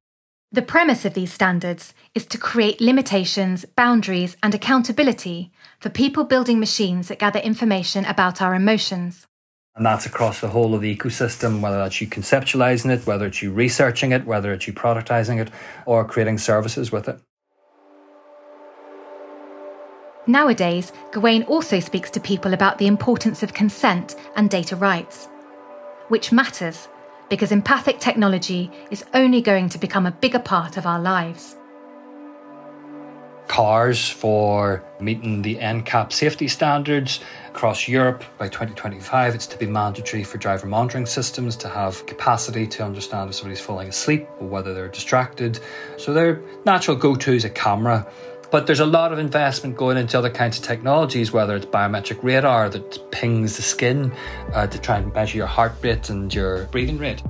The 0.52 0.64
premise 0.64 1.06
of 1.06 1.14
these 1.14 1.32
standards 1.32 1.94
is 2.16 2.26
to 2.26 2.40
create 2.40 2.82
limitations, 2.82 3.66
boundaries, 3.66 4.36
and 4.42 4.56
accountability 4.56 5.52
for 5.80 5.90
people 5.90 6.24
building 6.24 6.60
machines 6.60 7.08
that 7.08 7.20
gather 7.20 7.40
information 7.40 8.04
about 8.06 8.42
our 8.42 8.56
emotions. 8.56 9.28
And 9.76 9.86
that's 9.86 10.08
across 10.08 10.42
the 10.42 10.48
whole 10.48 10.74
of 10.74 10.82
the 10.82 10.96
ecosystem, 10.96 11.62
whether 11.62 11.78
that's 11.78 12.02
you 12.02 12.08
conceptualizing 12.08 12.90
it, 12.90 13.06
whether 13.06 13.28
it's 13.28 13.44
you 13.44 13.52
researching 13.52 14.12
it, 14.12 14.26
whether 14.26 14.52
it's 14.52 14.66
you 14.66 14.74
productizing 14.74 15.40
it, 15.40 15.52
or 15.86 16.04
creating 16.04 16.40
services 16.40 16.92
with 16.92 17.08
it. 17.08 17.20
Nowadays, 20.26 20.92
Gawain 21.12 21.44
also 21.44 21.80
speaks 21.80 22.10
to 22.10 22.20
people 22.20 22.56
about 22.56 22.80
the 22.80 22.88
importance 22.88 23.44
of 23.44 23.54
consent 23.54 24.16
and 24.36 24.50
data 24.50 24.76
rights, 24.76 25.28
which 26.08 26.32
matters 26.32 26.88
because 27.30 27.52
empathic 27.52 28.00
technology 28.00 28.72
is 28.92 29.06
only 29.14 29.42
going 29.42 29.70
to 29.70 29.78
become 29.78 30.06
a 30.06 30.12
bigger 30.12 30.40
part 30.40 30.78
of 30.78 30.86
our 30.86 31.00
lives. 31.00 31.56
Cars 33.48 34.08
for 34.08 34.84
meeting 35.00 35.42
the 35.42 35.56
NCAP 35.56 36.14
safety 36.14 36.48
standards 36.48 37.20
across 37.48 37.88
Europe 37.88 38.24
by 38.38 38.48
2025. 38.48 39.34
It's 39.34 39.48
to 39.48 39.58
be 39.58 39.66
mandatory 39.66 40.24
for 40.24 40.38
driver 40.38 40.68
monitoring 40.68 41.08
systems 41.08 41.56
to 41.58 41.68
have 41.68 42.06
capacity 42.06 42.68
to 42.68 42.86
understand 42.86 43.30
if 43.30 43.36
somebody's 43.36 43.60
falling 43.60 43.90
asleep 43.90 44.28
or 44.40 44.48
whether 44.48 44.76
they're 44.76 44.88
distracted. 44.88 45.60
So 45.98 46.14
their 46.14 46.42
natural 46.66 46.96
go 46.96 47.16
to 47.16 47.34
is 47.34 47.44
a 47.44 47.50
camera 47.50 48.08
but 48.52 48.66
there's 48.66 48.80
a 48.80 48.86
lot 48.86 49.14
of 49.14 49.20
investment 49.20 49.78
going 49.78 49.98
into 49.98 50.18
other 50.18 50.30
kinds 50.30 50.58
of 50.58 50.64
technologies, 50.64 51.32
whether 51.32 51.56
it's 51.56 51.66
biometric 51.66 52.24
radar 52.24 52.70
that 52.70 53.12
pings 53.12 53.56
the 53.56 53.62
skin 53.62 54.12
uh, 54.54 54.66
to 54.68 54.80
try 54.80 54.98
and 54.98 55.14
measure 55.14 55.38
your 55.38 55.48
heart 55.48 55.74
rate 55.82 56.10
and 56.10 56.34
your 56.34 56.66
breathing 56.66 56.98
rate. 56.98 57.22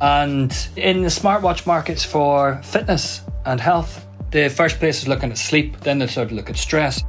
And 0.00 0.54
in 0.76 1.02
the 1.02 1.08
smartwatch 1.08 1.66
markets 1.66 2.04
for 2.04 2.60
fitness 2.62 3.22
and 3.44 3.60
health, 3.60 4.06
the 4.30 4.48
first 4.48 4.78
place 4.78 5.02
is 5.02 5.08
looking 5.08 5.30
at 5.30 5.38
sleep, 5.38 5.80
then 5.80 5.98
they 5.98 6.06
start 6.06 6.30
to 6.30 6.34
look 6.34 6.50
at 6.50 6.56
stress. 6.56 7.02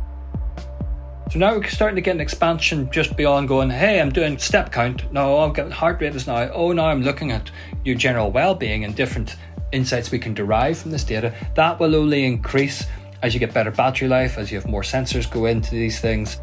So 1.32 1.40
now 1.40 1.58
we're 1.58 1.68
starting 1.68 1.96
to 1.96 2.02
get 2.02 2.16
an 2.16 2.22
expansion 2.22 2.90
just 2.92 3.18
beyond 3.18 3.48
going, 3.48 3.70
hey, 3.70 4.00
I'm 4.00 4.12
doing 4.12 4.38
step 4.38 4.72
count. 4.72 5.12
No, 5.12 5.40
I'm 5.40 5.54
getting 5.54 5.72
heart 5.72 6.00
rate 6.00 6.16
is 6.16 6.28
now. 6.28 6.50
Oh, 6.54 6.72
now 6.72 6.86
I'm 6.86 7.02
looking 7.02 7.32
at 7.32 7.50
your 7.84 7.96
general 7.96 8.32
well-being 8.32 8.86
and 8.86 8.96
different 8.96 9.36
insights 9.76 10.10
we 10.12 10.20
can 10.20 10.34
derive 10.34 10.78
from 10.78 10.92
this 10.92 11.04
data, 11.04 11.34
that 11.56 11.80
will 11.80 11.96
only 11.96 12.26
increase 12.26 12.86
as 13.22 13.34
you 13.34 13.40
get 13.40 13.54
better 13.54 13.72
battery 13.72 14.08
life, 14.08 14.38
as 14.38 14.52
you 14.52 14.58
have 14.60 14.68
more 14.68 14.82
sensors 14.82 15.30
go 15.30 15.46
into 15.46 15.72
these 15.72 16.00
things. 16.00 16.40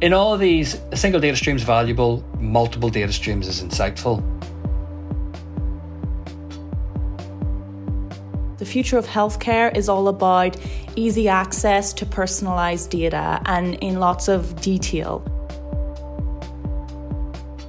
In 0.00 0.12
all 0.12 0.34
of 0.34 0.40
these, 0.40 0.80
a 0.92 0.96
single 0.96 1.20
data 1.20 1.36
stream 1.36 1.56
is 1.56 1.62
valuable, 1.62 2.24
multiple 2.38 2.90
data 2.90 3.12
streams 3.12 3.48
is 3.48 3.62
insightful. 3.62 4.22
The 8.58 8.66
future 8.66 8.98
of 8.98 9.06
healthcare 9.06 9.76
is 9.76 9.88
all 9.88 10.08
about 10.08 10.56
easy 10.96 11.28
access 11.28 11.92
to 11.94 12.06
personalized 12.06 12.90
data 12.90 13.42
and 13.46 13.74
in 13.76 13.98
lots 13.98 14.28
of 14.28 14.60
detail. 14.60 15.22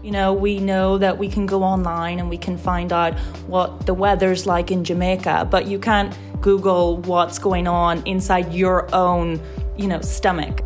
You 0.05 0.11
know, 0.11 0.33
we 0.33 0.59
know 0.59 0.99
that 0.99 1.17
we 1.17 1.27
can 1.27 1.47
go 1.47 1.63
online 1.63 2.19
and 2.19 2.29
we 2.29 2.37
can 2.37 2.59
find 2.59 2.93
out 2.93 3.17
what 3.47 3.87
the 3.87 3.93
weather's 3.95 4.45
like 4.45 4.69
in 4.69 4.83
Jamaica, 4.83 5.47
but 5.49 5.65
you 5.65 5.79
can't 5.79 6.15
Google 6.41 6.97
what's 6.97 7.39
going 7.39 7.67
on 7.67 8.05
inside 8.05 8.53
your 8.53 8.87
own, 8.93 9.41
you 9.75 9.87
know, 9.87 10.01
stomach. 10.01 10.61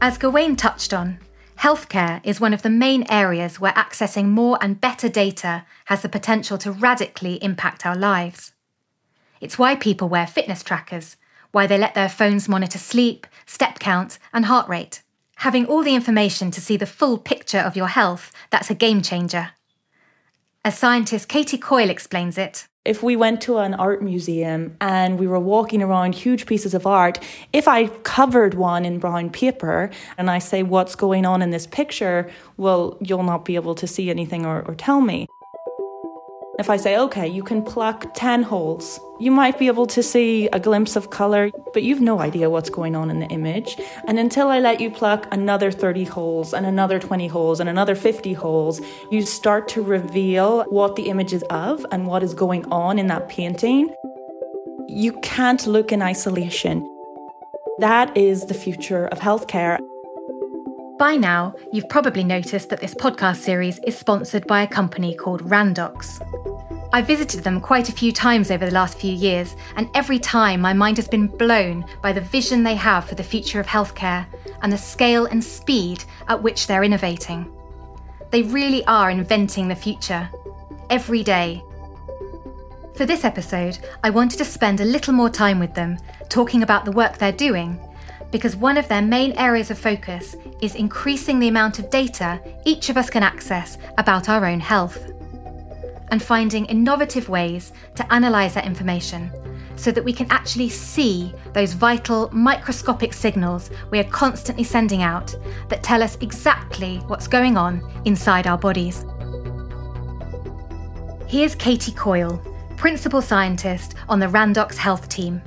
As 0.00 0.16
Gawain 0.16 0.56
touched 0.56 0.94
on, 0.94 1.18
Healthcare 1.66 2.20
is 2.22 2.40
one 2.40 2.54
of 2.54 2.62
the 2.62 2.70
main 2.70 3.04
areas 3.10 3.58
where 3.58 3.72
accessing 3.72 4.26
more 4.26 4.56
and 4.60 4.80
better 4.80 5.08
data 5.08 5.64
has 5.86 6.00
the 6.00 6.08
potential 6.08 6.56
to 6.58 6.70
radically 6.70 7.42
impact 7.42 7.84
our 7.84 7.96
lives. 7.96 8.52
It's 9.40 9.58
why 9.58 9.74
people 9.74 10.08
wear 10.08 10.28
fitness 10.28 10.62
trackers, 10.62 11.16
why 11.50 11.66
they 11.66 11.76
let 11.76 11.96
their 11.96 12.08
phones 12.08 12.48
monitor 12.48 12.78
sleep, 12.78 13.26
step 13.46 13.80
count, 13.80 14.20
and 14.32 14.44
heart 14.44 14.68
rate. 14.68 15.02
Having 15.38 15.66
all 15.66 15.82
the 15.82 15.96
information 15.96 16.52
to 16.52 16.60
see 16.60 16.76
the 16.76 16.86
full 16.86 17.18
picture 17.18 17.58
of 17.58 17.74
your 17.74 17.88
health, 17.88 18.30
that's 18.50 18.70
a 18.70 18.74
game 18.86 19.02
changer. 19.02 19.50
As 20.64 20.78
scientist 20.78 21.28
Katie 21.28 21.58
Coyle 21.58 21.90
explains 21.90 22.38
it, 22.38 22.68
if 22.86 23.02
we 23.02 23.16
went 23.16 23.40
to 23.42 23.58
an 23.58 23.74
art 23.74 24.02
museum 24.02 24.76
and 24.80 25.18
we 25.18 25.26
were 25.26 25.40
walking 25.40 25.82
around 25.82 26.14
huge 26.14 26.46
pieces 26.46 26.72
of 26.72 26.86
art, 26.86 27.18
if 27.52 27.66
I 27.68 27.88
covered 27.88 28.54
one 28.54 28.84
in 28.84 28.98
brown 28.98 29.30
paper 29.30 29.90
and 30.16 30.30
I 30.30 30.38
say, 30.38 30.62
What's 30.62 30.94
going 30.94 31.26
on 31.26 31.42
in 31.42 31.50
this 31.50 31.66
picture? 31.66 32.30
Well, 32.56 32.96
you'll 33.00 33.22
not 33.22 33.44
be 33.44 33.56
able 33.56 33.74
to 33.74 33.86
see 33.86 34.08
anything 34.10 34.46
or, 34.46 34.62
or 34.62 34.74
tell 34.74 35.00
me. 35.00 35.26
If 36.58 36.70
I 36.70 36.78
say, 36.78 36.96
okay, 36.96 37.28
you 37.28 37.42
can 37.42 37.62
pluck 37.62 38.14
10 38.14 38.42
holes, 38.42 38.98
you 39.20 39.30
might 39.30 39.58
be 39.58 39.66
able 39.66 39.86
to 39.88 40.02
see 40.02 40.48
a 40.48 40.58
glimpse 40.58 40.96
of 40.96 41.10
colour, 41.10 41.50
but 41.74 41.82
you've 41.82 42.00
no 42.00 42.20
idea 42.20 42.48
what's 42.48 42.70
going 42.70 42.96
on 42.96 43.10
in 43.10 43.20
the 43.20 43.26
image. 43.26 43.76
And 44.06 44.18
until 44.18 44.48
I 44.48 44.60
let 44.60 44.80
you 44.80 44.90
pluck 44.90 45.28
another 45.32 45.70
30 45.70 46.04
holes 46.04 46.54
and 46.54 46.64
another 46.64 46.98
20 46.98 47.26
holes 47.28 47.60
and 47.60 47.68
another 47.68 47.94
50 47.94 48.32
holes, 48.32 48.80
you 49.10 49.20
start 49.20 49.68
to 49.68 49.82
reveal 49.82 50.64
what 50.70 50.96
the 50.96 51.10
image 51.10 51.34
is 51.34 51.42
of 51.50 51.84
and 51.92 52.06
what 52.06 52.22
is 52.22 52.32
going 52.32 52.64
on 52.72 52.98
in 52.98 53.06
that 53.08 53.28
painting. 53.28 53.94
You 54.88 55.12
can't 55.20 55.66
look 55.66 55.92
in 55.92 56.00
isolation. 56.00 56.82
That 57.80 58.16
is 58.16 58.46
the 58.46 58.54
future 58.54 59.06
of 59.08 59.18
healthcare. 59.18 59.78
By 60.98 61.14
now, 61.16 61.54
you've 61.72 61.90
probably 61.90 62.24
noticed 62.24 62.70
that 62.70 62.80
this 62.80 62.94
podcast 62.94 63.36
series 63.36 63.78
is 63.80 63.98
sponsored 63.98 64.46
by 64.46 64.62
a 64.62 64.66
company 64.66 65.14
called 65.14 65.42
Randox. 65.42 66.22
I 66.90 67.02
visited 67.02 67.44
them 67.44 67.60
quite 67.60 67.90
a 67.90 67.92
few 67.92 68.12
times 68.12 68.50
over 68.50 68.64
the 68.64 68.72
last 68.72 68.98
few 68.98 69.12
years, 69.12 69.56
and 69.76 69.90
every 69.94 70.18
time 70.18 70.58
my 70.58 70.72
mind 70.72 70.96
has 70.96 71.06
been 71.06 71.26
blown 71.26 71.84
by 72.00 72.14
the 72.14 72.22
vision 72.22 72.62
they 72.62 72.76
have 72.76 73.04
for 73.04 73.14
the 73.14 73.22
future 73.22 73.60
of 73.60 73.66
healthcare 73.66 74.24
and 74.62 74.72
the 74.72 74.78
scale 74.78 75.26
and 75.26 75.44
speed 75.44 76.02
at 76.28 76.42
which 76.42 76.66
they're 76.66 76.84
innovating. 76.84 77.54
They 78.30 78.42
really 78.42 78.82
are 78.86 79.10
inventing 79.10 79.68
the 79.68 79.76
future, 79.76 80.30
every 80.88 81.22
day. 81.22 81.62
For 82.94 83.04
this 83.04 83.22
episode, 83.22 83.78
I 84.02 84.08
wanted 84.08 84.38
to 84.38 84.46
spend 84.46 84.80
a 84.80 84.86
little 84.86 85.12
more 85.12 85.28
time 85.28 85.58
with 85.58 85.74
them, 85.74 85.98
talking 86.30 86.62
about 86.62 86.86
the 86.86 86.92
work 86.92 87.18
they're 87.18 87.32
doing 87.32 87.78
because 88.30 88.56
one 88.56 88.76
of 88.76 88.88
their 88.88 89.02
main 89.02 89.32
areas 89.32 89.70
of 89.70 89.78
focus 89.78 90.36
is 90.60 90.74
increasing 90.74 91.38
the 91.38 91.48
amount 91.48 91.78
of 91.78 91.90
data 91.90 92.40
each 92.64 92.88
of 92.88 92.96
us 92.96 93.10
can 93.10 93.22
access 93.22 93.78
about 93.98 94.28
our 94.28 94.44
own 94.46 94.60
health. 94.60 95.10
And 96.10 96.22
finding 96.22 96.66
innovative 96.66 97.28
ways 97.28 97.72
to 97.96 98.06
analyse 98.10 98.54
that 98.54 98.66
information 98.66 99.30
so 99.76 99.90
that 99.90 100.04
we 100.04 100.12
can 100.12 100.30
actually 100.30 100.68
see 100.68 101.32
those 101.52 101.72
vital 101.72 102.30
microscopic 102.32 103.12
signals 103.12 103.70
we 103.90 103.98
are 103.98 104.04
constantly 104.04 104.64
sending 104.64 105.02
out 105.02 105.34
that 105.68 105.82
tell 105.82 106.02
us 106.02 106.16
exactly 106.20 106.96
what's 107.08 107.28
going 107.28 107.56
on 107.56 107.82
inside 108.04 108.46
our 108.46 108.58
bodies. 108.58 109.04
Here's 111.28 111.54
Katie 111.54 111.92
Coyle, 111.92 112.40
Principal 112.76 113.20
Scientist 113.20 113.94
on 114.08 114.18
the 114.20 114.26
Randox 114.26 114.76
Health 114.76 115.08
Team. 115.08 115.42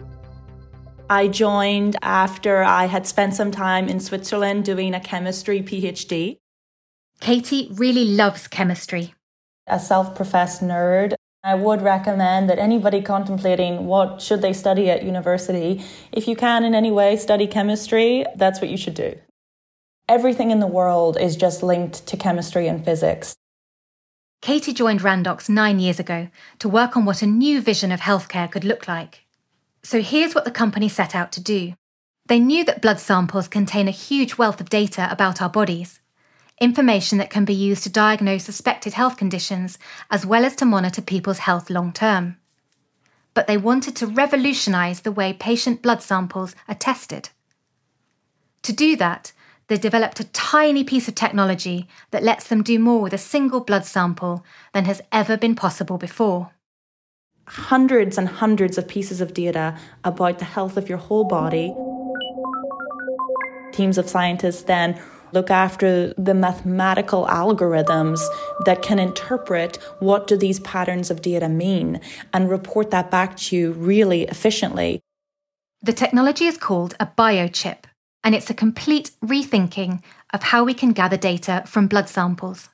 I 1.12 1.28
joined 1.28 1.96
after 2.04 2.62
I 2.62 2.86
had 2.86 3.08
spent 3.08 3.34
some 3.34 3.50
time 3.50 3.90
in 3.90 4.00
Switzerland 4.00 4.64
doing 4.64 4.94
a 4.94 5.00
chemistry 5.00 5.64
PhD. 5.64 6.38
Katie 7.20 7.70
really 7.74 8.06
loves 8.06 8.48
chemistry. 8.48 9.16
A 9.66 9.80
self 9.80 10.16
professed 10.16 10.62
nerd, 10.62 11.16
I 11.44 11.56
would 11.56 11.82
recommend 11.82 12.48
that 12.50 12.60
anybody 12.60 13.02
contemplating 13.02 13.88
what 13.88 14.22
should 14.22 14.44
they 14.44 14.54
study 14.54 14.92
at 14.92 15.04
university, 15.04 15.84
if 16.12 16.28
you 16.28 16.36
can 16.36 16.64
in 16.64 16.76
any 16.76 16.92
way 16.92 17.18
study 17.18 17.48
chemistry, 17.48 18.24
that's 18.36 18.62
what 18.62 18.70
you 18.70 18.78
should 18.78 18.94
do. 18.94 19.18
Everything 20.08 20.52
in 20.52 20.60
the 20.60 20.68
world 20.68 21.18
is 21.20 21.36
just 21.36 21.64
linked 21.64 22.06
to 22.06 22.18
chemistry 22.18 22.68
and 22.68 22.86
physics. 22.86 23.34
Katie 24.44 24.74
joined 24.74 25.02
Randox 25.02 25.50
nine 25.50 25.80
years 25.80 26.00
ago 26.00 26.28
to 26.60 26.70
work 26.70 26.96
on 26.96 27.06
what 27.06 27.24
a 27.24 27.26
new 27.26 27.62
vision 27.62 27.92
of 27.92 28.02
healthcare 28.02 28.50
could 28.52 28.64
look 28.64 28.88
like. 28.88 29.26
So 29.84 30.02
here's 30.02 30.36
what 30.36 30.46
the 30.46 30.52
company 30.52 30.90
set 30.90 31.16
out 31.16 31.32
to 31.34 31.42
do. 31.42 31.74
They 32.28 32.40
knew 32.40 32.64
that 32.66 32.82
blood 32.82 33.00
samples 33.00 33.48
contain 33.48 33.88
a 33.88 33.92
huge 33.92 34.38
wealth 34.38 34.62
of 34.62 34.70
data 34.70 35.08
about 35.12 35.42
our 35.42 35.50
bodies, 35.50 36.00
information 36.62 37.18
that 37.18 37.30
can 37.30 37.46
be 37.46 37.54
used 37.54 37.84
to 37.84 37.90
diagnose 37.90 38.44
suspected 38.44 38.94
health 38.94 39.18
conditions 39.18 39.80
as 40.12 40.26
well 40.26 40.46
as 40.46 40.56
to 40.58 40.66
monitor 40.66 41.02
people's 41.02 41.40
health 41.40 41.70
long 41.70 41.92
term. 41.92 42.38
But 43.34 43.48
they 43.48 43.58
wanted 43.58 43.96
to 43.98 44.08
revolutionise 44.08 45.00
the 45.00 45.12
way 45.12 45.34
patient 45.34 45.82
blood 45.82 46.04
samples 46.04 46.56
are 46.68 46.76
tested. 46.76 47.30
To 48.64 48.74
do 48.74 48.96
that, 48.98 49.32
they 49.68 49.78
developed 49.78 50.20
a 50.20 50.32
tiny 50.32 50.84
piece 50.84 51.08
of 51.08 51.16
technology 51.16 51.88
that 52.12 52.24
lets 52.24 52.48
them 52.48 52.64
do 52.64 52.80
more 52.80 53.02
with 53.02 53.14
a 53.14 53.20
single 53.20 53.62
blood 53.62 53.86
sample 53.86 54.44
than 54.74 54.86
has 54.86 55.02
ever 55.12 55.38
been 55.38 55.56
possible 55.56 55.98
before 55.98 56.52
hundreds 57.50 58.18
and 58.18 58.30
hundreds 58.30 58.78
of 58.78 58.88
pieces 58.88 59.22
of 59.22 59.34
data 59.34 59.76
about 60.04 60.38
the 60.38 60.46
health 60.46 60.78
of 60.78 60.88
your 60.88 61.00
whole 61.00 61.24
body. 61.24 61.74
Teams 63.72 63.98
of 63.98 64.08
scientists 64.08 64.64
then 64.64 65.02
look 65.34 65.50
after 65.50 66.14
the 66.14 66.34
mathematical 66.34 67.26
algorithms 67.26 68.20
that 68.66 68.82
can 68.84 69.00
interpret 69.00 69.78
what 70.00 70.28
do 70.28 70.38
these 70.38 70.60
patterns 70.60 71.10
of 71.10 71.22
data 71.22 71.50
mean 71.50 72.00
and 72.34 72.50
report 72.50 72.92
that 72.92 73.10
back 73.10 73.36
to 73.38 73.56
you 73.56 73.72
really 73.74 74.24
efficiently. 74.24 75.02
The 75.82 75.94
technology 75.94 76.46
is 76.46 76.58
called 76.58 76.96
a 77.00 77.08
biochip, 77.08 77.86
and 78.24 78.36
it's 78.36 78.50
a 78.50 78.54
complete 78.54 79.12
rethinking 79.24 80.04
of 80.34 80.44
how 80.44 80.64
we 80.64 80.74
can 80.74 80.92
gather 80.92 81.18
data 81.18 81.64
from 81.66 81.88
blood 81.88 82.10
samples. 82.10 82.70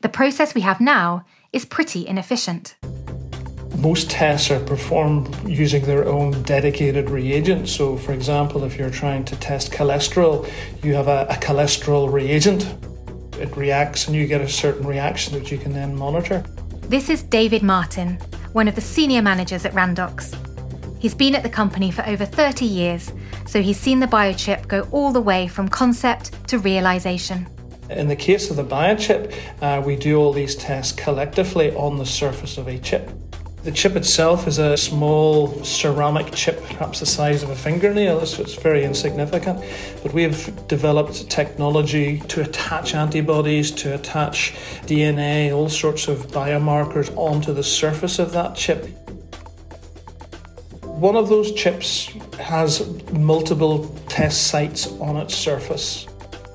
The 0.00 0.08
process 0.08 0.54
we 0.54 0.62
have 0.62 0.80
now 0.80 1.24
is 1.52 1.64
pretty 1.64 2.06
inefficient 2.06 2.76
most 3.86 4.10
tests 4.10 4.50
are 4.50 4.58
performed 4.58 5.28
using 5.48 5.80
their 5.84 6.08
own 6.08 6.42
dedicated 6.42 7.08
reagent. 7.08 7.68
So, 7.68 7.96
for 7.96 8.12
example, 8.12 8.64
if 8.64 8.76
you're 8.76 8.90
trying 8.90 9.24
to 9.26 9.36
test 9.36 9.70
cholesterol, 9.70 10.50
you 10.82 10.92
have 10.94 11.06
a, 11.06 11.24
a, 11.30 11.34
cholesterol 11.34 12.12
reagent. 12.12 12.62
It 13.38 13.56
reacts 13.56 14.08
and 14.08 14.16
you 14.16 14.26
get 14.26 14.40
a 14.40 14.48
certain 14.48 14.84
reaction 14.84 15.38
that 15.38 15.52
you 15.52 15.58
can 15.58 15.72
then 15.72 15.96
monitor. 15.96 16.42
This 16.88 17.08
is 17.08 17.22
David 17.22 17.62
Martin, 17.62 18.14
one 18.54 18.66
of 18.66 18.74
the 18.74 18.80
senior 18.80 19.22
managers 19.22 19.64
at 19.64 19.72
Randox. 19.72 20.34
He's 20.98 21.14
been 21.14 21.36
at 21.36 21.44
the 21.44 21.48
company 21.60 21.92
for 21.92 22.04
over 22.08 22.24
30 22.24 22.64
years, 22.64 23.12
so 23.46 23.62
he's 23.62 23.78
seen 23.78 24.00
the 24.00 24.08
biochip 24.08 24.66
go 24.66 24.88
all 24.90 25.12
the 25.12 25.20
way 25.20 25.46
from 25.46 25.68
concept 25.68 26.32
to 26.48 26.58
realization. 26.58 27.46
In 27.88 28.08
the 28.08 28.16
case 28.16 28.50
of 28.50 28.56
the 28.56 28.64
biochip, 28.64 29.32
uh, 29.62 29.80
we 29.80 29.94
do 29.94 30.18
all 30.18 30.32
these 30.32 30.56
tests 30.56 30.92
collectively 30.92 31.72
on 31.76 31.98
the 31.98 32.06
surface 32.06 32.58
of 32.58 32.66
a 32.66 32.80
chip. 32.80 33.12
The 33.66 33.72
chip 33.72 33.96
itself 33.96 34.46
is 34.46 34.60
a 34.60 34.76
small 34.76 35.48
ceramic 35.64 36.32
chip, 36.32 36.62
perhaps 36.66 37.00
the 37.00 37.06
size 37.06 37.42
of 37.42 37.50
a 37.50 37.56
fingernail, 37.56 38.24
so 38.24 38.40
it's 38.40 38.54
very 38.54 38.84
insignificant. 38.84 39.60
But 40.04 40.12
we 40.12 40.22
have 40.22 40.68
developed 40.68 41.28
technology 41.28 42.20
to 42.28 42.42
attach 42.42 42.94
antibodies, 42.94 43.72
to 43.72 43.94
attach 43.96 44.54
DNA, 44.86 45.52
all 45.52 45.68
sorts 45.68 46.06
of 46.06 46.28
biomarkers 46.28 47.12
onto 47.16 47.52
the 47.52 47.64
surface 47.64 48.20
of 48.20 48.30
that 48.34 48.54
chip. 48.54 48.86
One 50.84 51.16
of 51.16 51.28
those 51.28 51.50
chips 51.50 52.12
has 52.38 52.88
multiple 53.10 53.88
test 54.08 54.46
sites 54.46 54.92
on 55.00 55.16
its 55.16 55.34
surface, 55.34 56.06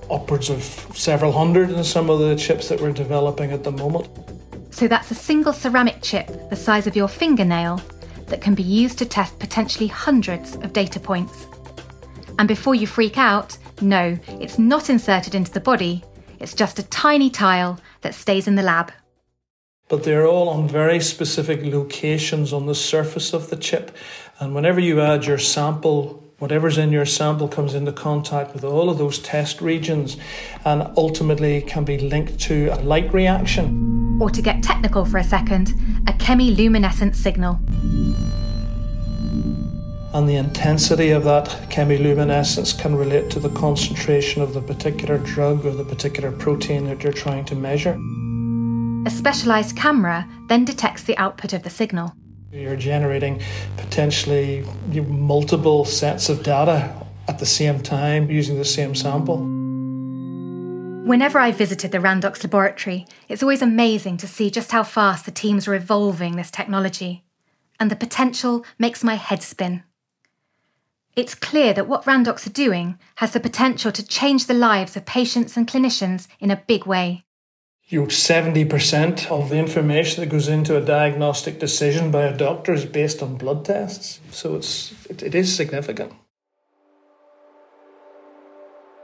upwards 0.10 0.50
of 0.50 0.64
several 0.96 1.34
hundred 1.34 1.72
in 1.72 1.84
some 1.84 2.10
of 2.10 2.20
the 2.20 2.38
chips 2.38 2.70
that 2.70 2.80
we're 2.80 2.94
developing 2.94 3.52
at 3.52 3.66
the 3.66 3.72
moment. 3.74 4.08
So 4.82 4.88
that's 4.88 5.12
a 5.12 5.16
single 5.16 5.54
ceramic 5.54 6.02
chip 6.02 6.50
the 6.50 6.56
size 6.56 6.88
of 6.88 6.96
your 6.96 7.08
fingernail 7.08 7.80
that 8.26 8.42
can 8.42 8.56
be 8.56 8.64
used 8.64 8.98
to 8.98 9.06
test 9.06 9.38
potentially 9.38 9.86
hundreds 9.86 10.56
of 10.56 10.74
data 10.74 11.00
points. 11.00 11.46
And 12.40 12.48
before 12.48 12.74
you 12.74 12.88
freak 12.88 13.16
out, 13.16 13.60
no, 13.80 14.18
it's 14.28 14.58
not 14.58 14.90
inserted 14.90 15.36
into 15.36 15.52
the 15.52 15.60
body, 15.60 16.04
it's 16.40 16.56
just 16.56 16.80
a 16.80 16.90
tiny 16.90 17.30
tile 17.30 17.80
that 18.02 18.16
stays 18.16 18.48
in 18.48 18.56
the 18.56 18.64
lab. 18.64 18.92
But 19.88 20.02
they're 20.02 20.26
all 20.26 20.50
on 20.50 20.68
very 20.68 21.00
specific 21.00 21.62
locations 21.64 22.52
on 22.52 22.66
the 22.66 22.74
surface 22.74 23.34
of 23.34 23.52
the 23.52 23.58
chip. 23.58 23.96
And 24.40 24.56
whenever 24.56 24.80
you 24.80 25.00
add 25.00 25.26
your 25.26 25.38
sample, 25.38 26.24
whatever's 26.40 26.80
in 26.80 26.92
your 26.92 27.06
sample 27.06 27.48
comes 27.48 27.76
into 27.76 27.92
contact 27.92 28.56
with 28.56 28.64
all 28.64 28.90
of 28.90 28.98
those 28.98 29.20
test 29.20 29.62
regions 29.62 30.18
and 30.66 30.92
ultimately 30.98 31.62
can 31.62 31.84
be 31.84 32.00
linked 32.00 32.40
to 32.40 32.70
a 32.70 32.82
light 32.82 33.14
reaction 33.14 34.01
or 34.22 34.30
to 34.30 34.42
get 34.42 34.62
technical 34.62 35.04
for 35.04 35.18
a 35.18 35.24
second, 35.24 35.70
a 36.08 36.14
chemiluminescent 36.14 37.16
signal. 37.16 37.60
and 40.14 40.28
the 40.28 40.36
intensity 40.36 41.10
of 41.10 41.24
that 41.24 41.48
chemiluminescence 41.70 42.78
can 42.78 42.94
relate 42.96 43.32
to 43.32 43.40
the 43.40 43.50
concentration 43.50 44.42
of 44.42 44.54
the 44.54 44.62
particular 44.62 45.18
drug 45.18 45.66
or 45.66 45.72
the 45.72 45.86
particular 45.86 46.32
protein 46.34 46.86
that 46.86 47.02
you're 47.02 47.14
trying 47.14 47.46
to 47.46 47.56
measure. 47.56 47.98
A 49.08 49.10
specialised 49.10 49.78
camera 49.78 50.28
then 50.48 50.66
detects 50.66 51.04
the 51.04 51.18
output 51.18 51.54
of 51.54 51.64
the 51.64 51.70
signal. 51.70 52.14
You're 52.52 52.76
generating 52.76 53.42
potentially 53.78 54.66
multiple 55.08 55.86
sets 55.86 56.28
of 56.28 56.44
data 56.44 56.94
at 57.30 57.40
the 57.40 57.46
same 57.46 57.82
time 57.82 58.30
using 58.30 58.58
the 58.58 58.66
same 58.66 58.94
sample. 58.94 59.51
Whenever 61.04 61.40
I 61.40 61.52
visited 61.52 61.92
the 61.92 61.98
Randox 61.98 62.44
laboratory, 62.44 63.08
it's 63.28 63.42
always 63.42 63.64
amazing 63.64 64.18
to 64.18 64.28
see 64.28 64.52
just 64.52 64.72
how 64.72 64.84
fast 64.84 65.26
the 65.26 65.32
teams 65.32 65.68
are 65.68 65.74
evolving 65.74 66.36
this 66.36 66.52
technology. 66.52 67.24
And 67.80 67.90
the 67.90 67.96
potential 67.96 68.64
makes 68.78 69.04
my 69.04 69.16
head 69.16 69.42
spin. 69.42 69.82
It's 71.16 71.34
clear 71.34 71.74
that 71.74 71.88
what 71.88 72.06
Randox 72.06 72.46
are 72.46 72.52
doing 72.52 73.00
has 73.16 73.34
the 73.34 73.40
potential 73.40 73.92
to 73.92 74.06
change 74.06 74.46
the 74.46 74.54
lives 74.54 74.96
of 74.96 75.08
patients 75.08 75.58
and 75.58 75.68
clinicians 75.68 76.28
in 76.40 76.52
a 76.52 76.64
big 76.68 76.86
way. 76.86 77.26
You 77.88 78.02
know, 78.02 78.08
70% 78.08 79.30
of 79.32 79.50
the 79.50 79.58
information 79.58 80.22
that 80.22 80.30
goes 80.30 80.48
into 80.48 80.78
a 80.78 80.86
diagnostic 80.86 81.60
decision 81.60 82.12
by 82.12 82.26
a 82.26 82.38
doctor 82.38 82.74
is 82.74 82.86
based 82.86 83.24
on 83.24 83.38
blood 83.38 83.66
tests. 83.66 84.20
So 84.30 84.56
it's, 84.56 84.94
it, 85.10 85.24
it 85.24 85.34
is 85.34 85.54
significant. 85.54 86.14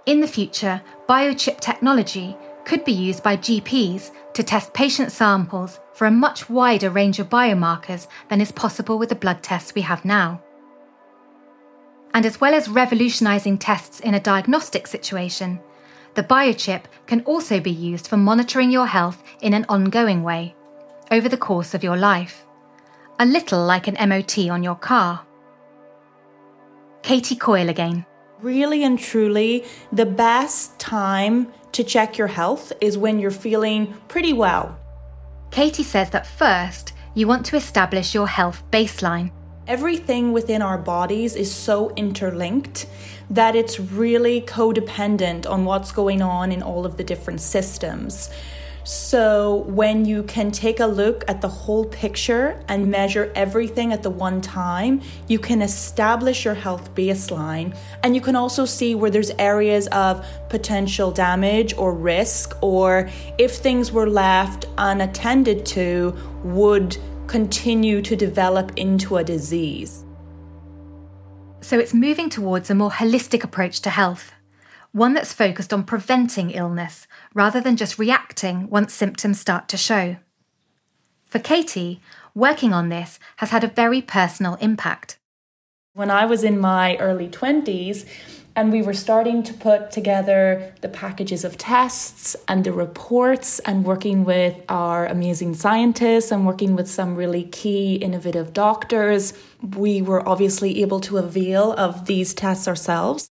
In 0.08 0.22
the 0.22 0.28
future, 0.28 0.82
biochip 1.10 1.60
technology 1.60 2.38
could 2.64 2.86
be 2.86 2.94
used 2.94 3.24
by 3.24 3.36
GPs 3.36 4.12
to 4.36 4.42
test 4.42 4.74
patient 4.74 5.12
samples 5.12 5.82
for 5.94 6.08
a 6.08 6.12
much 6.12 6.50
wider 6.50 6.90
range 6.90 7.20
of 7.20 7.30
biomarkers 7.30 8.08
than 8.30 8.40
is 8.40 8.54
possible 8.54 8.98
with 8.98 9.10
the 9.10 9.16
blood 9.16 9.44
tests 9.44 9.76
we 9.76 9.82
have 9.82 10.06
now. 10.06 10.42
And 12.14 12.26
as 12.26 12.40
well 12.40 12.54
as 12.54 12.70
revolutionising 12.70 13.58
tests 13.58 14.00
in 14.00 14.14
a 14.14 14.20
diagnostic 14.20 14.88
situation, 14.88 15.60
the 16.14 16.24
biochip 16.24 16.84
can 17.06 17.20
also 17.26 17.60
be 17.60 17.72
used 17.72 18.08
for 18.08 18.16
monitoring 18.16 18.72
your 18.72 18.88
health 18.88 19.22
in 19.42 19.54
an 19.54 19.66
ongoing 19.68 20.24
way, 20.24 20.56
over 21.12 21.28
the 21.28 21.36
course 21.36 21.74
of 21.74 21.84
your 21.84 21.98
life, 21.98 22.48
a 23.20 23.26
little 23.26 23.66
like 23.66 23.90
an 23.90 24.10
MOT 24.10 24.38
on 24.50 24.64
your 24.64 24.76
car. 24.76 25.26
Katie 27.04 27.36
Coyle 27.36 27.68
again. 27.68 28.06
Really 28.42 28.84
and 28.84 29.00
truly, 29.00 29.66
the 29.92 30.06
best 30.06 30.78
time 30.78 31.52
to 31.72 31.84
check 31.84 32.20
your 32.20 32.28
health 32.28 32.72
is 32.80 32.96
when 32.96 33.18
you're 33.18 33.32
feeling 33.32 33.96
pretty 34.08 34.32
well. 34.32 34.78
Katie 35.50 35.82
says 35.82 36.12
that 36.12 36.28
first, 36.28 36.94
you 37.16 37.26
want 37.26 37.48
to 37.48 37.56
establish 37.56 38.14
your 38.14 38.28
health 38.28 38.62
baseline. 38.70 39.32
Everything 39.66 40.34
within 40.34 40.62
our 40.62 40.78
bodies 40.78 41.36
is 41.36 41.52
so 41.52 41.92
interlinked 41.96 42.86
that 43.32 43.56
it's 43.56 43.80
really 43.80 44.42
codependent 44.42 45.50
on 45.50 45.66
what's 45.66 45.92
going 45.92 46.22
on 46.22 46.52
in 46.52 46.62
all 46.62 46.86
of 46.86 46.96
the 46.96 47.04
different 47.04 47.42
systems. 47.42 48.30
So, 48.90 49.66
when 49.68 50.06
you 50.06 50.24
can 50.24 50.50
take 50.50 50.80
a 50.80 50.86
look 50.86 51.26
at 51.28 51.42
the 51.42 51.50
whole 51.50 51.84
picture 51.84 52.64
and 52.70 52.90
measure 52.90 53.34
everything 53.36 53.92
at 53.92 54.02
the 54.02 54.10
one 54.10 54.40
time, 54.40 55.02
you 55.28 55.40
can 55.40 55.62
establish 55.62 56.46
your 56.46 56.54
health 56.54 56.96
baseline 56.96 57.76
and 58.04 58.16
you 58.16 58.22
can 58.22 58.38
also 58.38 58.64
see 58.64 58.96
where 58.96 59.12
there's 59.12 59.32
areas 59.32 59.88
of 59.88 60.26
potential 60.48 61.12
damage 61.12 61.74
or 61.74 61.94
risk, 61.94 62.56
or 62.64 63.10
if 63.38 63.58
things 63.58 63.92
were 63.92 64.10
left 64.10 64.68
unattended 64.78 65.66
to, 65.66 66.16
would 66.46 66.96
continue 67.28 68.02
to 68.02 68.16
develop 68.16 68.72
into 68.78 69.18
a 69.18 69.24
disease. 69.26 70.06
So 71.60 71.78
it's 71.78 71.94
moving 71.94 72.30
towards 72.30 72.70
a 72.70 72.76
more 72.76 72.92
holistic 72.92 73.44
approach 73.44 73.82
to 73.82 73.90
health, 73.90 74.32
one 74.94 75.14
that's 75.14 75.34
focused 75.34 75.74
on 75.74 75.84
preventing 75.84 76.52
illness 76.52 77.06
rather 77.38 77.62
than 77.62 77.78
just 77.78 78.00
reacting 78.00 78.68
once 78.68 78.92
symptoms 78.92 79.40
start 79.40 79.70
to 79.70 79.78
show. 79.78 80.18
For 81.26 81.38
Katie, 81.38 82.02
working 82.34 82.74
on 82.74 82.90
this 82.90 83.20
has 83.36 83.52
had 83.52 83.64
a 83.64 83.68
very 83.68 84.02
personal 84.02 84.56
impact. 84.56 85.20
When 85.94 86.10
I 86.10 86.26
was 86.26 86.44
in 86.44 86.58
my 86.60 86.98
early 86.98 87.28
20s, 87.28 88.06
and 88.56 88.72
we 88.72 88.82
were 88.82 88.96
starting 88.96 89.44
to 89.44 89.54
put 89.54 89.92
together 89.92 90.74
the 90.82 90.90
packages 90.90 91.46
of 91.46 91.60
tests 91.60 92.36
and 92.48 92.64
the 92.64 92.72
reports 92.72 93.60
and 93.60 93.86
working 93.86 94.26
with 94.26 94.56
our 94.68 95.06
amazing 95.06 95.54
scientists 95.54 96.32
and 96.32 96.44
working 96.44 96.76
with 96.76 96.90
some 96.90 97.16
really 97.16 97.44
key 97.44 97.98
innovative 97.98 98.54
doctors. 98.54 99.34
We 99.62 100.02
were 100.02 100.28
obviously 100.28 100.82
able 100.82 101.02
to 101.02 101.20
avail 101.20 101.74
of 101.74 102.08
these 102.08 102.34
tests 102.34 102.68
ourselves. 102.68 103.30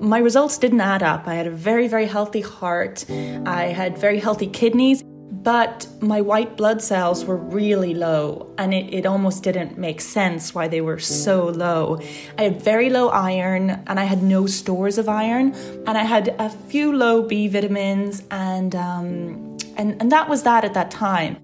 My 0.00 0.18
results 0.18 0.58
didn't 0.58 0.80
add 0.80 1.02
up. 1.02 1.26
I 1.26 1.34
had 1.34 1.46
a 1.46 1.50
very, 1.50 1.88
very 1.88 2.06
healthy 2.06 2.40
heart. 2.40 3.04
I 3.10 3.72
had 3.74 3.98
very 3.98 4.18
healthy 4.18 4.46
kidneys 4.46 5.02
but 5.42 5.86
my 6.00 6.20
white 6.20 6.56
blood 6.56 6.82
cells 6.82 7.24
were 7.24 7.36
really 7.36 7.94
low 7.94 8.52
and 8.58 8.74
it, 8.74 8.92
it 8.92 9.06
almost 9.06 9.42
didn't 9.42 9.78
make 9.78 10.00
sense 10.00 10.54
why 10.54 10.68
they 10.68 10.80
were 10.80 10.98
so 10.98 11.46
low. 11.46 11.98
I 12.36 12.42
had 12.42 12.62
very 12.62 12.90
low 12.90 13.08
iron 13.08 13.70
and 13.86 14.00
I 14.00 14.04
had 14.04 14.22
no 14.22 14.46
stores 14.46 14.98
of 14.98 15.08
iron 15.08 15.54
and 15.86 15.96
I 15.96 16.02
had 16.02 16.34
a 16.38 16.50
few 16.50 16.92
low 16.92 17.22
B 17.22 17.48
vitamins 17.48 18.24
and, 18.30 18.74
um, 18.74 19.56
and, 19.76 20.00
and 20.00 20.12
that 20.12 20.28
was 20.28 20.42
that 20.42 20.64
at 20.64 20.74
that 20.74 20.90
time. 20.90 21.38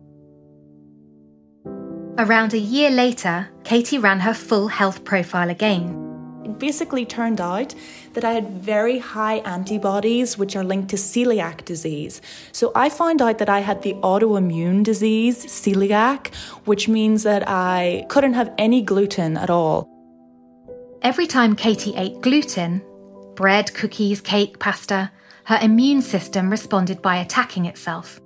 Around 2.19 2.53
a 2.53 2.59
year 2.59 2.91
later, 2.91 3.49
Katie 3.65 3.99
ran 3.99 4.21
her 4.21 4.35
full 4.35 4.69
health 4.69 5.05
profile 5.05 5.51
again 5.51 6.04
basically 6.67 7.05
turned 7.05 7.41
out 7.41 7.75
that 8.15 8.25
I 8.25 8.33
had 8.39 8.47
very 8.73 8.99
high 8.99 9.39
antibodies, 9.57 10.39
which 10.41 10.57
are 10.57 10.65
linked 10.65 10.89
to 10.91 10.97
celiac 10.97 11.65
disease. 11.73 12.23
So 12.53 12.73
I 12.75 12.89
found 12.89 13.21
out 13.21 13.37
that 13.41 13.51
I 13.59 13.61
had 13.61 13.83
the 13.83 13.95
autoimmune 14.11 14.83
disease, 14.83 15.37
celiac, 15.45 16.35
which 16.71 16.89
means 16.89 17.23
that 17.25 17.43
I 17.47 18.07
couldn't 18.09 18.33
have 18.41 18.51
any 18.57 18.81
gluten 18.81 19.37
at 19.37 19.51
all. 19.51 19.79
Every 21.03 21.27
time 21.27 21.55
Katie 21.55 21.97
ate 21.97 22.19
gluten, 22.23 22.83
bread, 23.35 23.75
cookies, 23.75 24.23
cake, 24.23 24.59
pasta, 24.59 25.11
her 25.51 25.59
immune 25.61 26.01
system 26.01 26.49
responded 26.49 27.03
by 27.03 27.17
attacking 27.17 27.67
itself. 27.67 28.24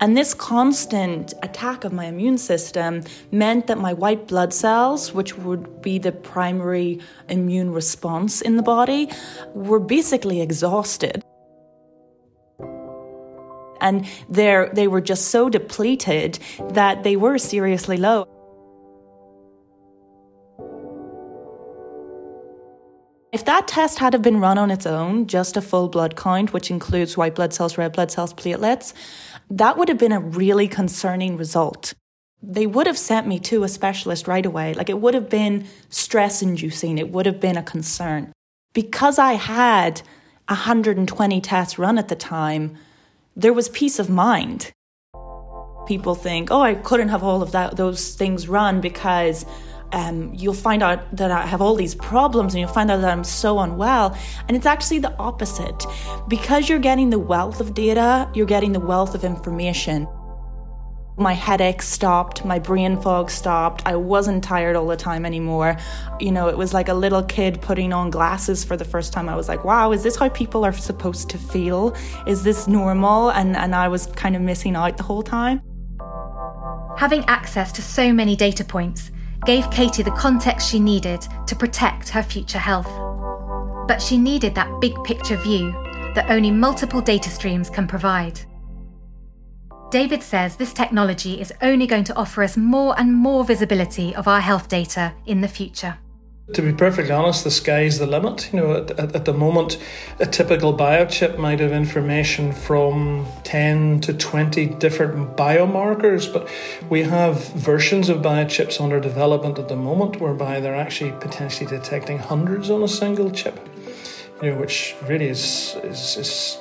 And 0.00 0.16
this 0.16 0.32
constant 0.32 1.34
attack 1.42 1.84
of 1.84 1.92
my 1.92 2.04
immune 2.06 2.38
system 2.38 3.02
meant 3.32 3.66
that 3.66 3.78
my 3.78 3.92
white 3.92 4.28
blood 4.28 4.54
cells, 4.54 5.12
which 5.12 5.36
would 5.36 5.82
be 5.82 5.98
the 5.98 6.12
primary 6.12 7.00
immune 7.28 7.72
response 7.72 8.40
in 8.40 8.56
the 8.56 8.62
body, 8.62 9.10
were 9.54 9.80
basically 9.80 10.40
exhausted. 10.40 11.24
And 13.80 14.06
they 14.28 14.86
were 14.86 15.00
just 15.00 15.28
so 15.28 15.48
depleted 15.48 16.38
that 16.70 17.02
they 17.02 17.16
were 17.16 17.38
seriously 17.38 17.96
low. 17.96 18.26
If 23.30 23.44
that 23.44 23.68
test 23.68 23.98
had 23.98 24.14
have 24.14 24.22
been 24.22 24.40
run 24.40 24.56
on 24.56 24.70
its 24.70 24.86
own, 24.86 25.26
just 25.26 25.56
a 25.56 25.60
full 25.60 25.88
blood 25.88 26.16
count, 26.16 26.54
which 26.54 26.70
includes 26.70 27.14
white 27.16 27.34
blood 27.34 27.52
cells, 27.52 27.76
red 27.76 27.92
blood 27.92 28.10
cells, 28.10 28.32
platelets, 28.32 28.94
that 29.50 29.76
would 29.76 29.88
have 29.88 29.98
been 29.98 30.12
a 30.12 30.20
really 30.20 30.68
concerning 30.68 31.36
result. 31.36 31.94
They 32.42 32.66
would 32.66 32.86
have 32.86 32.98
sent 32.98 33.26
me 33.26 33.38
to 33.40 33.64
a 33.64 33.68
specialist 33.68 34.28
right 34.28 34.46
away. 34.46 34.74
Like 34.74 34.88
it 34.88 35.00
would 35.00 35.14
have 35.14 35.28
been 35.28 35.66
stress 35.88 36.42
inducing, 36.42 36.98
it 36.98 37.10
would 37.10 37.26
have 37.26 37.40
been 37.40 37.56
a 37.56 37.62
concern. 37.62 38.32
Because 38.72 39.18
I 39.18 39.32
had 39.32 40.02
120 40.48 41.40
tests 41.40 41.78
run 41.78 41.98
at 41.98 42.08
the 42.08 42.16
time, 42.16 42.76
there 43.34 43.52
was 43.52 43.68
peace 43.68 43.98
of 43.98 44.08
mind. 44.08 44.72
People 45.86 46.14
think, 46.14 46.50
oh, 46.50 46.60
I 46.60 46.74
couldn't 46.74 47.08
have 47.08 47.22
all 47.22 47.42
of 47.42 47.52
that, 47.52 47.76
those 47.76 48.14
things 48.14 48.46
run 48.46 48.80
because 48.80 49.46
um, 49.92 50.32
you'll 50.34 50.54
find 50.54 50.82
out 50.82 51.16
that 51.16 51.30
I 51.30 51.46
have 51.46 51.60
all 51.60 51.74
these 51.74 51.94
problems 51.94 52.54
and 52.54 52.60
you'll 52.60 52.68
find 52.68 52.90
out 52.90 53.00
that 53.00 53.10
I'm 53.10 53.24
so 53.24 53.58
unwell. 53.58 54.16
And 54.46 54.56
it's 54.56 54.66
actually 54.66 54.98
the 54.98 55.16
opposite. 55.18 55.84
Because 56.28 56.68
you're 56.68 56.78
getting 56.78 57.10
the 57.10 57.18
wealth 57.18 57.60
of 57.60 57.74
data, 57.74 58.30
you're 58.34 58.46
getting 58.46 58.72
the 58.72 58.80
wealth 58.80 59.14
of 59.14 59.24
information. 59.24 60.06
My 61.16 61.32
headache 61.32 61.82
stopped, 61.82 62.44
my 62.44 62.60
brain 62.60 63.00
fog 63.00 63.28
stopped, 63.28 63.82
I 63.86 63.96
wasn't 63.96 64.44
tired 64.44 64.76
all 64.76 64.86
the 64.86 64.96
time 64.96 65.26
anymore. 65.26 65.76
You 66.20 66.30
know, 66.30 66.48
it 66.48 66.56
was 66.56 66.72
like 66.72 66.88
a 66.88 66.94
little 66.94 67.24
kid 67.24 67.60
putting 67.60 67.92
on 67.92 68.10
glasses 68.10 68.62
for 68.62 68.76
the 68.76 68.84
first 68.84 69.12
time. 69.12 69.28
I 69.28 69.34
was 69.34 69.48
like, 69.48 69.64
wow, 69.64 69.90
is 69.90 70.04
this 70.04 70.14
how 70.14 70.28
people 70.28 70.64
are 70.64 70.72
supposed 70.72 71.28
to 71.30 71.38
feel? 71.38 71.96
Is 72.28 72.44
this 72.44 72.68
normal? 72.68 73.30
And, 73.30 73.56
and 73.56 73.74
I 73.74 73.88
was 73.88 74.06
kind 74.06 74.36
of 74.36 74.42
missing 74.42 74.76
out 74.76 74.96
the 74.96 75.02
whole 75.02 75.24
time. 75.24 75.60
Having 76.96 77.24
access 77.24 77.72
to 77.72 77.82
so 77.82 78.12
many 78.12 78.36
data 78.36 78.64
points 78.64 79.10
gave 79.48 79.70
Katie 79.70 80.02
the 80.02 80.10
context 80.10 80.68
she 80.68 80.78
needed 80.78 81.26
to 81.46 81.56
protect 81.56 82.10
her 82.10 82.22
future 82.22 82.58
health. 82.58 82.90
But 83.88 84.02
she 84.02 84.18
needed 84.18 84.54
that 84.54 84.78
big 84.78 84.92
picture 85.04 85.38
view 85.38 85.72
that 86.14 86.26
only 86.28 86.50
multiple 86.50 87.00
data 87.00 87.30
streams 87.30 87.70
can 87.70 87.86
provide. 87.86 88.38
David 89.90 90.22
says 90.22 90.56
this 90.56 90.74
technology 90.74 91.40
is 91.40 91.50
only 91.62 91.86
going 91.86 92.04
to 92.04 92.14
offer 92.14 92.42
us 92.42 92.58
more 92.58 92.94
and 93.00 93.10
more 93.10 93.42
visibility 93.42 94.14
of 94.16 94.28
our 94.28 94.42
health 94.42 94.68
data 94.68 95.14
in 95.24 95.40
the 95.40 95.48
future. 95.48 95.96
To 96.54 96.62
be 96.62 96.72
perfectly 96.72 97.12
honest, 97.12 97.44
the 97.44 97.50
sky's 97.50 97.98
the 97.98 98.06
limit. 98.06 98.50
You 98.54 98.60
know, 98.60 98.76
at, 98.78 98.90
at, 98.92 99.14
at, 99.14 99.24
the 99.26 99.34
moment, 99.34 99.76
a 100.18 100.24
typical 100.24 100.74
biochip 100.74 101.36
might 101.36 101.60
have 101.60 101.72
information 101.72 102.52
from 102.52 103.26
10 103.44 104.00
to 104.00 104.14
20 104.14 104.64
different 104.66 105.36
biomarkers, 105.36 106.32
but 106.32 106.48
we 106.88 107.02
have 107.02 107.52
versions 107.52 108.08
of 108.08 108.22
biochips 108.22 108.80
under 108.80 108.98
development 108.98 109.58
at 109.58 109.68
the 109.68 109.76
moment 109.76 110.22
whereby 110.22 110.58
they're 110.58 110.74
actually 110.74 111.12
potentially 111.20 111.68
detecting 111.68 112.18
hundreds 112.18 112.70
on 112.70 112.82
a 112.82 112.88
single 112.88 113.30
chip, 113.30 113.60
you 114.42 114.50
know, 114.50 114.58
which 114.58 114.96
really 115.06 115.28
is, 115.28 115.76
is, 115.84 116.16
is 116.16 116.58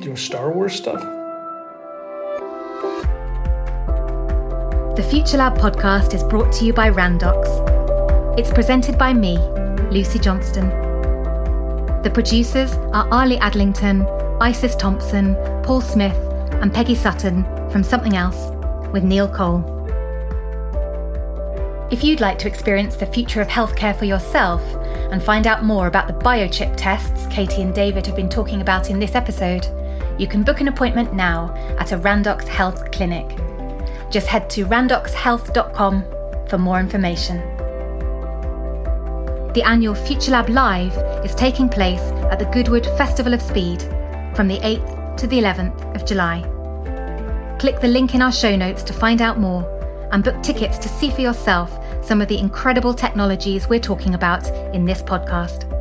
you 0.00 0.08
know, 0.08 0.14
Star 0.16 0.50
Wars 0.50 0.74
stuff. 0.74 1.00
The 4.96 5.08
Future 5.08 5.36
Lab 5.36 5.56
podcast 5.58 6.12
is 6.12 6.24
brought 6.24 6.52
to 6.54 6.64
you 6.64 6.72
by 6.72 6.90
Randox 6.90 7.72
it's 8.38 8.50
presented 8.50 8.96
by 8.96 9.12
me, 9.12 9.36
Lucy 9.90 10.18
Johnston. 10.18 10.70
The 12.02 12.10
producers 12.12 12.72
are 12.94 13.06
Arlie 13.12 13.38
Adlington, 13.38 14.06
Isis 14.40 14.74
Thompson, 14.74 15.34
Paul 15.62 15.82
Smith, 15.82 16.16
and 16.62 16.72
Peggy 16.72 16.94
Sutton 16.94 17.44
from 17.70 17.84
Something 17.84 18.16
Else 18.16 18.50
with 18.90 19.04
Neil 19.04 19.28
Cole. 19.28 19.68
If 21.90 22.02
you'd 22.02 22.20
like 22.20 22.38
to 22.38 22.48
experience 22.48 22.96
the 22.96 23.04
future 23.04 23.42
of 23.42 23.48
healthcare 23.48 23.96
for 23.96 24.06
yourself 24.06 24.62
and 25.12 25.22
find 25.22 25.46
out 25.46 25.62
more 25.62 25.86
about 25.86 26.06
the 26.06 26.14
biochip 26.14 26.74
tests 26.74 27.26
Katie 27.26 27.60
and 27.60 27.74
David 27.74 28.06
have 28.06 28.16
been 28.16 28.30
talking 28.30 28.62
about 28.62 28.88
in 28.88 28.98
this 28.98 29.14
episode, 29.14 29.66
you 30.18 30.26
can 30.26 30.42
book 30.42 30.62
an 30.62 30.68
appointment 30.68 31.12
now 31.12 31.54
at 31.78 31.92
a 31.92 31.98
Randox 31.98 32.48
Health 32.48 32.90
clinic. 32.92 33.28
Just 34.10 34.26
head 34.26 34.48
to 34.50 34.64
randoxhealth.com 34.64 36.04
for 36.48 36.56
more 36.56 36.80
information 36.80 37.51
the 39.54 39.62
annual 39.62 39.94
Future 39.94 40.30
Lab 40.30 40.48
Live 40.48 40.96
is 41.24 41.34
taking 41.34 41.68
place 41.68 42.00
at 42.30 42.38
the 42.38 42.46
Goodwood 42.46 42.86
Festival 42.96 43.34
of 43.34 43.42
Speed 43.42 43.82
from 44.34 44.48
the 44.48 44.58
8th 44.60 45.16
to 45.18 45.26
the 45.26 45.38
11th 45.38 45.94
of 45.94 46.06
July. 46.06 46.40
Click 47.58 47.78
the 47.80 47.88
link 47.88 48.14
in 48.14 48.22
our 48.22 48.32
show 48.32 48.56
notes 48.56 48.82
to 48.84 48.94
find 48.94 49.20
out 49.20 49.38
more 49.38 49.62
and 50.10 50.24
book 50.24 50.42
tickets 50.42 50.78
to 50.78 50.88
see 50.88 51.10
for 51.10 51.20
yourself 51.20 51.78
some 52.02 52.22
of 52.22 52.28
the 52.28 52.38
incredible 52.38 52.94
technologies 52.94 53.68
we're 53.68 53.78
talking 53.78 54.14
about 54.14 54.48
in 54.74 54.86
this 54.86 55.02
podcast. 55.02 55.71